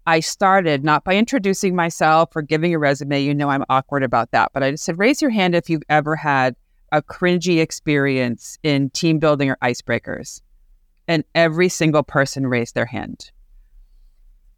I 0.08 0.20
started 0.20 0.84
not 0.84 1.04
by 1.04 1.16
introducing 1.16 1.76
myself 1.76 2.36
or 2.36 2.42
giving 2.42 2.74
a 2.74 2.80
resume. 2.80 3.22
You 3.22 3.36
know, 3.36 3.50
I'm 3.50 3.64
awkward 3.70 4.04
about 4.04 4.32
that. 4.32 4.52
But 4.54 4.64
I 4.64 4.72
just 4.72 4.84
said, 4.84 4.98
raise 4.98 5.22
your 5.22 5.30
hand 5.30 5.54
if 5.54 5.70
you've 5.70 5.84
ever 5.90 6.16
had 6.16 6.56
a 6.92 7.02
cringy 7.02 7.62
experience 7.62 8.58
in 8.64 8.90
team 8.90 9.20
building 9.20 9.50
or 9.50 9.58
icebreakers. 9.62 10.42
And 11.08 11.24
every 11.36 11.70
single 11.70 12.04
person 12.04 12.48
raised 12.48 12.76
their 12.76 12.86
hand. 12.86 13.32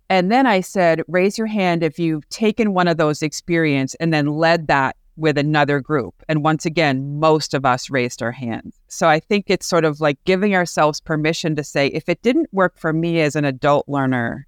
And 0.09 0.31
then 0.31 0.45
I 0.45 0.61
said, 0.61 1.01
raise 1.07 1.37
your 1.37 1.47
hand 1.47 1.83
if 1.83 1.97
you've 1.97 2.27
taken 2.29 2.73
one 2.73 2.87
of 2.87 2.97
those 2.97 3.21
experience 3.21 3.95
and 3.95 4.13
then 4.13 4.27
led 4.27 4.67
that 4.67 4.95
with 5.15 5.37
another 5.37 5.79
group. 5.79 6.23
And 6.27 6.43
once 6.43 6.65
again, 6.65 7.19
most 7.19 7.53
of 7.53 7.65
us 7.65 7.89
raised 7.89 8.21
our 8.21 8.31
hands. 8.31 8.79
So 8.87 9.07
I 9.07 9.19
think 9.19 9.45
it's 9.47 9.65
sort 9.65 9.85
of 9.85 10.01
like 10.01 10.23
giving 10.25 10.55
ourselves 10.55 10.99
permission 10.99 11.55
to 11.55 11.63
say, 11.63 11.87
if 11.87 12.09
it 12.09 12.21
didn't 12.21 12.51
work 12.51 12.77
for 12.77 12.93
me 12.93 13.21
as 13.21 13.35
an 13.35 13.45
adult 13.45 13.87
learner, 13.87 14.47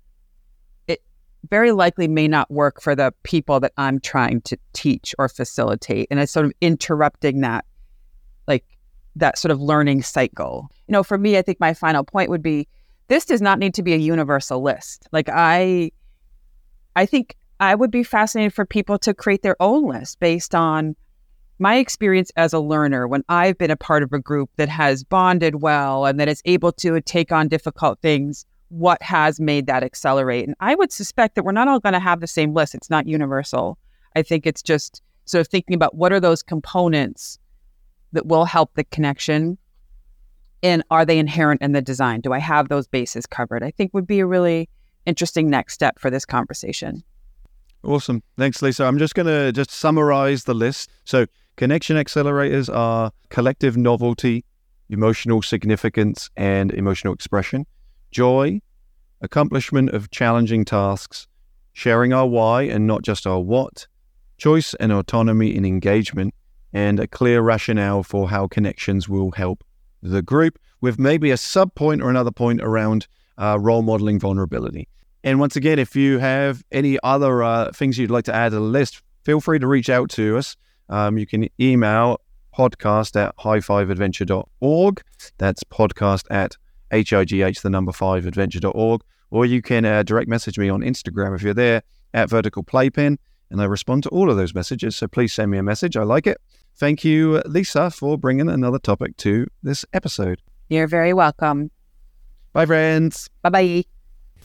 it 0.88 1.02
very 1.50 1.72
likely 1.72 2.08
may 2.08 2.28
not 2.28 2.50
work 2.50 2.82
for 2.82 2.96
the 2.96 3.14
people 3.24 3.60
that 3.60 3.74
I'm 3.78 4.00
trying 4.00 4.42
to 4.42 4.58
teach 4.74 5.16
or 5.18 5.30
facilitate. 5.30 6.08
And 6.12 6.20
it's 6.20 6.32
sort 6.32 6.48
of 6.48 6.54
interrupting 6.62 7.42
that 7.42 7.66
that 9.16 9.38
sort 9.38 9.52
of 9.52 9.62
learning 9.62 10.04
cycle. 10.04 10.70
You 10.88 10.94
know, 10.94 11.04
for 11.04 11.18
me, 11.18 11.38
I 11.38 11.42
think 11.42 11.60
my 11.60 11.74
final 11.74 12.04
point 12.04 12.30
would 12.30 12.44
be 12.44 12.68
this 13.08 13.26
does 13.26 13.42
not 13.42 13.60
need 13.60 13.74
to 13.76 13.84
be 13.84 13.94
a 13.94 13.98
universal 13.98 14.62
list. 14.62 15.08
Like 15.12 15.30
I 15.32 15.92
I 16.96 17.06
think 17.06 17.36
I 17.60 17.76
would 17.76 17.92
be 17.92 18.04
fascinated 18.04 18.54
for 18.54 18.66
people 18.66 18.98
to 19.00 19.14
create 19.14 19.44
their 19.44 19.56
own 19.60 19.88
list 19.88 20.20
based 20.20 20.54
on 20.54 20.96
my 21.58 21.78
experience 21.78 22.32
as 22.36 22.52
a 22.52 22.60
learner 22.60 23.08
when 23.08 23.24
I've 23.30 23.58
been 23.58 23.72
a 23.72 23.78
part 23.78 24.04
of 24.04 24.12
a 24.12 24.20
group 24.20 24.50
that 24.58 24.68
has 24.68 25.04
bonded 25.04 25.62
well 25.62 26.06
and 26.06 26.20
that 26.20 26.28
is 26.28 26.42
able 26.44 26.74
to 26.74 27.00
take 27.02 27.32
on 27.32 27.48
difficult 27.48 28.00
things, 28.02 28.46
what 28.70 29.02
has 29.02 29.40
made 29.40 29.68
that 29.68 29.84
accelerate? 29.84 30.46
And 30.46 30.56
I 30.60 30.76
would 30.76 30.92
suspect 30.92 31.36
that 31.36 31.44
we're 31.44 31.54
not 31.54 31.70
all 31.70 31.80
going 31.80 31.94
to 31.94 32.00
have 32.00 32.20
the 32.20 32.28
same 32.28 32.54
list. 32.54 32.76
It's 32.76 32.90
not 32.90 33.08
universal. 33.08 33.78
I 34.18 34.22
think 34.22 34.46
it's 34.46 34.62
just 34.62 35.02
sort 35.24 35.42
of 35.42 35.48
thinking 35.48 35.76
about 35.76 35.96
what 35.96 36.12
are 36.12 36.20
those 36.20 36.44
components 36.44 37.40
that 38.16 38.26
will 38.26 38.46
help 38.46 38.74
the 38.74 38.84
connection? 38.84 39.58
And 40.64 40.84
are 40.90 41.06
they 41.06 41.20
inherent 41.20 41.62
in 41.62 41.74
the 41.74 41.82
design? 41.82 42.22
Do 42.22 42.34
I 42.34 42.40
have 42.40 42.70
those 42.70 42.88
bases 42.88 43.26
covered? 43.26 43.64
I 43.64 43.72
think 43.72 43.94
would 43.94 44.08
be 44.08 44.20
a 44.20 44.26
really 44.26 44.68
interesting 45.06 45.50
next 45.50 45.74
step 45.74 46.00
for 46.00 46.10
this 46.10 46.26
conversation. 46.26 47.04
Awesome. 47.84 48.24
Thanks, 48.38 48.62
Lisa. 48.62 48.86
I'm 48.86 48.98
just 48.98 49.14
going 49.14 49.28
to 49.28 49.52
just 49.52 49.70
summarize 49.70 50.46
the 50.46 50.56
list. 50.56 50.90
So, 51.04 51.28
connection 51.56 51.98
accelerators 51.98 52.74
are 52.74 53.12
collective 53.30 53.78
novelty, 53.78 54.44
emotional 54.90 55.44
significance, 55.44 56.30
and 56.36 56.72
emotional 56.72 57.14
expression, 57.14 57.68
joy, 58.10 58.60
accomplishment 59.22 59.92
of 59.92 60.10
challenging 60.10 60.66
tasks, 60.66 61.28
sharing 61.74 62.12
our 62.12 62.26
why 62.26 62.64
and 62.64 62.88
not 62.88 63.04
just 63.04 63.28
our 63.28 63.40
what, 63.40 63.88
choice 64.38 64.74
and 64.76 64.92
autonomy 64.92 65.56
in 65.56 65.64
engagement, 65.64 66.34
and 66.76 67.00
a 67.00 67.08
clear 67.08 67.42
rationale 67.42 68.04
for 68.04 68.30
how 68.30 68.48
connections 68.48 69.08
will 69.08 69.32
help 69.32 69.64
the 70.04 70.22
group 70.22 70.60
with 70.82 71.00
maybe 71.00 71.32
a 71.32 71.38
sub 71.38 71.74
point 71.74 72.02
or 72.02 72.10
another 72.10 72.32
point 72.32 72.62
around 72.62 73.08
uh, 73.38 73.58
role 73.60 73.82
modeling 73.82 74.20
vulnerability. 74.20 74.86
And 75.24 75.40
once 75.40 75.56
again, 75.56 75.80
if 75.80 75.96
you 75.96 76.20
have 76.20 76.64
any 76.74 77.00
other 77.02 77.42
uh, 77.42 77.72
things 77.72 77.98
you'd 77.98 78.12
like 78.12 78.26
to 78.26 78.36
add 78.36 78.50
to 78.50 78.56
the 78.56 78.62
list, 78.62 79.02
feel 79.24 79.40
free 79.40 79.58
to 79.58 79.66
reach 79.66 79.90
out 79.90 80.10
to 80.12 80.38
us. 80.38 80.58
Um, 80.90 81.18
you 81.18 81.26
can 81.26 81.48
email 81.62 82.20
podcast 82.54 83.16
at 83.16 83.36
high5adventure.org. 83.38 85.02
That's 85.38 85.64
podcast 85.64 86.26
at 86.30 86.58
H-I-G-H, 86.92 87.62
the 87.62 87.70
number 87.70 87.94
five 87.94 88.26
adventure.org. 88.26 89.02
Or 89.32 89.46
you 89.46 89.62
can 89.62 89.86
uh, 89.86 90.04
direct 90.04 90.28
message 90.28 90.60
me 90.60 90.68
on 90.68 90.82
Instagram 90.82 91.36
if 91.36 91.42
you're 91.42 91.54
there 91.54 91.84
at 92.14 92.30
vertical 92.30 92.64
playpen. 92.64 93.18
And 93.50 93.62
I 93.62 93.66
respond 93.66 94.04
to 94.04 94.10
all 94.10 94.30
of 94.30 94.36
those 94.36 94.54
messages. 94.54 94.98
So 94.98 95.08
please 95.08 95.32
send 95.32 95.52
me 95.52 95.58
a 95.58 95.64
message. 95.64 95.96
I 95.96 96.04
like 96.04 96.28
it. 96.28 96.38
Thank 96.78 97.04
you, 97.04 97.42
Lisa, 97.46 97.90
for 97.90 98.18
bringing 98.18 98.50
another 98.50 98.80
topic 98.80 99.16
to 99.18 99.48
this 99.64 99.86
episode. 99.94 100.42
You're 100.68 100.88
very 100.88 101.14
welcome. 101.14 101.72
Bye, 102.52 102.66
friends. 102.66 103.30
Bye 103.42 103.50
bye. 103.50 103.86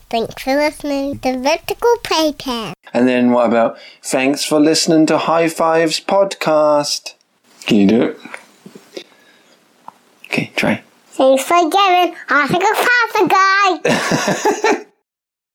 Thanks 0.09 0.41
for 0.41 0.55
listening 0.55 1.19
to 1.19 1.39
Vertical 1.39 1.95
Playpen. 2.03 2.73
And 2.93 3.07
then 3.07 3.31
what 3.31 3.47
about 3.47 3.77
thanks 4.03 4.43
for 4.43 4.59
listening 4.59 5.05
to 5.07 5.17
High 5.17 5.47
Fives 5.47 5.99
podcast? 5.99 7.13
Can 7.65 7.77
you 7.77 7.87
do 7.87 8.01
it? 8.03 8.19
Okay, 10.25 10.51
try. 10.55 10.83
Thanks 11.07 11.43
for 11.43 11.61
giving. 11.61 12.15
I 12.29 12.47
think 12.47 12.63
a 12.63 12.73
pasta 13.83 14.75
guy. 14.75 14.85